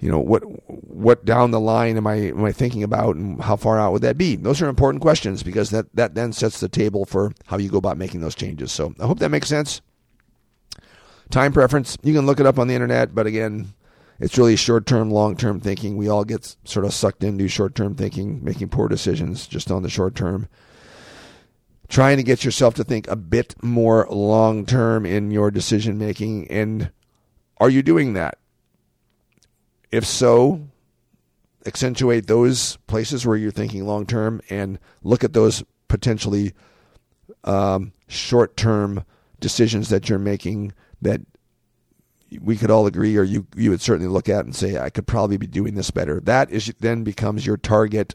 you 0.00 0.10
know 0.10 0.18
what 0.18 0.40
what 0.66 1.24
down 1.24 1.50
the 1.50 1.60
line 1.60 1.96
am 1.96 2.06
I 2.06 2.14
am 2.14 2.44
I 2.44 2.52
thinking 2.52 2.82
about 2.82 3.16
and 3.16 3.40
how 3.40 3.56
far 3.56 3.78
out 3.78 3.92
would 3.92 4.02
that 4.02 4.16
be? 4.16 4.34
Those 4.36 4.62
are 4.62 4.68
important 4.68 5.02
questions 5.02 5.42
because 5.42 5.70
that 5.70 5.94
that 5.94 6.14
then 6.14 6.32
sets 6.32 6.58
the 6.58 6.68
table 6.68 7.04
for 7.04 7.32
how 7.46 7.58
you 7.58 7.68
go 7.68 7.78
about 7.78 7.98
making 7.98 8.22
those 8.22 8.34
changes. 8.34 8.72
So 8.72 8.94
I 8.98 9.06
hope 9.06 9.18
that 9.18 9.28
makes 9.28 9.48
sense. 9.48 9.82
Time 11.28 11.52
preference, 11.52 11.96
you 12.02 12.14
can 12.14 12.26
look 12.26 12.40
it 12.40 12.46
up 12.46 12.58
on 12.58 12.66
the 12.66 12.74
internet, 12.74 13.14
but 13.14 13.26
again, 13.26 13.74
it's 14.18 14.36
really 14.36 14.56
short 14.56 14.86
term, 14.86 15.10
long 15.10 15.36
term 15.36 15.60
thinking. 15.60 15.96
We 15.96 16.08
all 16.08 16.24
get 16.24 16.56
sort 16.64 16.86
of 16.86 16.94
sucked 16.94 17.22
into 17.22 17.46
short 17.46 17.74
term 17.74 17.94
thinking, 17.94 18.42
making 18.42 18.70
poor 18.70 18.88
decisions 18.88 19.46
just 19.46 19.70
on 19.70 19.82
the 19.82 19.90
short 19.90 20.14
term. 20.14 20.48
Trying 21.88 22.16
to 22.16 22.22
get 22.22 22.44
yourself 22.44 22.74
to 22.74 22.84
think 22.84 23.06
a 23.08 23.16
bit 23.16 23.54
more 23.62 24.06
long 24.10 24.64
term 24.64 25.04
in 25.04 25.30
your 25.30 25.50
decision 25.50 25.98
making. 25.98 26.50
And 26.50 26.90
are 27.60 27.68
you 27.70 27.82
doing 27.82 28.14
that? 28.14 28.38
If 29.92 30.06
so, 30.06 30.66
accentuate 31.66 32.26
those 32.26 32.76
places 32.86 33.26
where 33.26 33.36
you're 33.36 33.50
thinking 33.50 33.86
long 33.86 34.06
term 34.06 34.40
and 34.48 34.78
look 35.02 35.22
at 35.22 35.34
those 35.34 35.62
potentially 35.88 36.52
um, 37.44 37.92
short 38.08 38.56
term 38.56 39.04
decisions 39.40 39.88
that 39.90 40.08
you're 40.08 40.18
making 40.18 40.72
that 41.02 41.20
we 42.40 42.56
could 42.56 42.70
all 42.70 42.86
agree 42.86 43.16
or 43.16 43.24
you 43.24 43.46
you 43.56 43.70
would 43.70 43.80
certainly 43.80 44.10
look 44.10 44.28
at 44.28 44.44
and 44.44 44.54
say 44.54 44.78
I 44.78 44.90
could 44.90 45.06
probably 45.06 45.36
be 45.36 45.46
doing 45.46 45.74
this 45.74 45.90
better. 45.90 46.20
That 46.20 46.50
is 46.50 46.72
then 46.78 47.02
becomes 47.02 47.44
your 47.44 47.56
target 47.56 48.14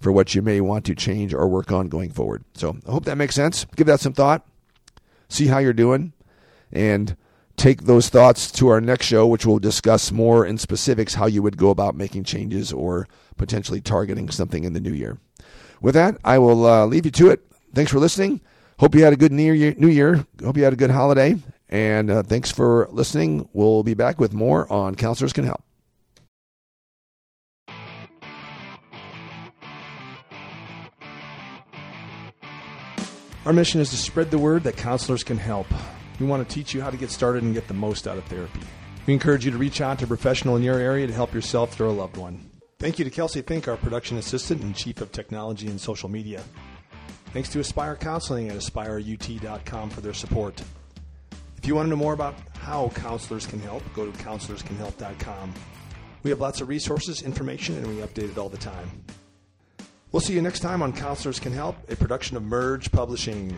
for 0.00 0.10
what 0.10 0.34
you 0.34 0.40
may 0.40 0.62
want 0.62 0.86
to 0.86 0.94
change 0.94 1.34
or 1.34 1.46
work 1.46 1.70
on 1.70 1.88
going 1.88 2.10
forward. 2.10 2.42
So 2.54 2.78
I 2.86 2.90
hope 2.90 3.04
that 3.04 3.18
makes 3.18 3.34
sense. 3.34 3.66
Give 3.76 3.86
that 3.86 4.00
some 4.00 4.14
thought. 4.14 4.46
See 5.28 5.46
how 5.46 5.58
you're 5.58 5.72
doing 5.74 6.12
and 6.72 7.16
take 7.60 7.82
those 7.82 8.08
thoughts 8.08 8.50
to 8.50 8.68
our 8.68 8.80
next 8.80 9.04
show, 9.04 9.26
which 9.26 9.44
will 9.44 9.58
discuss 9.58 10.10
more 10.10 10.46
in 10.46 10.56
specifics 10.56 11.14
how 11.14 11.26
you 11.26 11.42
would 11.42 11.58
go 11.58 11.68
about 11.68 11.94
making 11.94 12.24
changes 12.24 12.72
or 12.72 13.06
potentially 13.36 13.82
targeting 13.82 14.30
something 14.30 14.64
in 14.64 14.72
the 14.72 14.80
new 14.80 14.92
year. 14.92 15.18
With 15.82 15.94
that, 15.94 16.16
I 16.24 16.38
will 16.38 16.66
uh, 16.66 16.86
leave 16.86 17.04
you 17.04 17.10
to 17.12 17.28
it. 17.28 17.44
Thanks 17.74 17.92
for 17.92 17.98
listening. 17.98 18.40
Hope 18.78 18.94
you 18.94 19.04
had 19.04 19.12
a 19.12 19.16
good 19.16 19.30
New 19.30 19.52
Year. 19.52 19.74
New 19.76 19.88
year. 19.88 20.24
Hope 20.42 20.56
you 20.56 20.64
had 20.64 20.72
a 20.72 20.76
good 20.76 20.90
holiday. 20.90 21.36
And 21.68 22.10
uh, 22.10 22.22
thanks 22.22 22.50
for 22.50 22.88
listening. 22.90 23.46
We'll 23.52 23.82
be 23.82 23.94
back 23.94 24.18
with 24.18 24.32
more 24.32 24.70
on 24.72 24.94
Counselors 24.94 25.34
Can 25.34 25.44
Help. 25.44 25.62
Our 33.44 33.52
mission 33.52 33.80
is 33.80 33.90
to 33.90 33.96
spread 33.96 34.30
the 34.30 34.38
word 34.38 34.62
that 34.64 34.76
counselors 34.76 35.22
can 35.22 35.36
help. 35.36 35.66
We 36.20 36.26
want 36.26 36.46
to 36.46 36.54
teach 36.54 36.74
you 36.74 36.82
how 36.82 36.90
to 36.90 36.96
get 36.96 37.10
started 37.10 37.42
and 37.42 37.54
get 37.54 37.66
the 37.66 37.74
most 37.74 38.06
out 38.06 38.18
of 38.18 38.24
therapy. 38.24 38.60
We 39.06 39.14
encourage 39.14 39.44
you 39.46 39.50
to 39.50 39.58
reach 39.58 39.80
out 39.80 39.98
to 39.98 40.04
a 40.04 40.08
professional 40.08 40.56
in 40.56 40.62
your 40.62 40.78
area 40.78 41.06
to 41.06 41.12
help 41.12 41.32
yourself 41.32 41.80
or 41.80 41.86
a 41.86 41.92
loved 41.92 42.18
one. 42.18 42.50
Thank 42.78 42.98
you 42.98 43.04
to 43.04 43.10
Kelsey 43.10 43.42
Fink, 43.42 43.66
our 43.66 43.76
production 43.76 44.18
assistant 44.18 44.62
and 44.62 44.74
chief 44.74 45.00
of 45.00 45.10
technology 45.12 45.68
and 45.68 45.80
social 45.80 46.08
media. 46.08 46.42
Thanks 47.32 47.48
to 47.50 47.60
Aspire 47.60 47.96
Counseling 47.96 48.50
at 48.50 48.56
aspireut.com 48.56 49.90
for 49.90 50.00
their 50.00 50.14
support. 50.14 50.62
If 51.56 51.66
you 51.66 51.74
want 51.74 51.86
to 51.86 51.90
know 51.90 51.96
more 51.96 52.12
about 52.12 52.34
how 52.58 52.88
counselors 52.94 53.46
can 53.46 53.60
help, 53.60 53.82
go 53.94 54.10
to 54.10 54.18
counselorscanhelp.com. 54.18 55.54
We 56.22 56.30
have 56.30 56.40
lots 56.40 56.60
of 56.60 56.68
resources, 56.68 57.22
information, 57.22 57.76
and 57.76 57.86
we 57.86 57.96
update 57.96 58.30
it 58.30 58.38
all 58.38 58.48
the 58.48 58.58
time. 58.58 58.90
We'll 60.12 60.20
see 60.20 60.34
you 60.34 60.42
next 60.42 60.60
time 60.60 60.82
on 60.82 60.92
Counselors 60.92 61.38
Can 61.38 61.52
Help, 61.52 61.76
a 61.90 61.96
production 61.96 62.36
of 62.36 62.42
Merge 62.42 62.90
Publishing. 62.90 63.56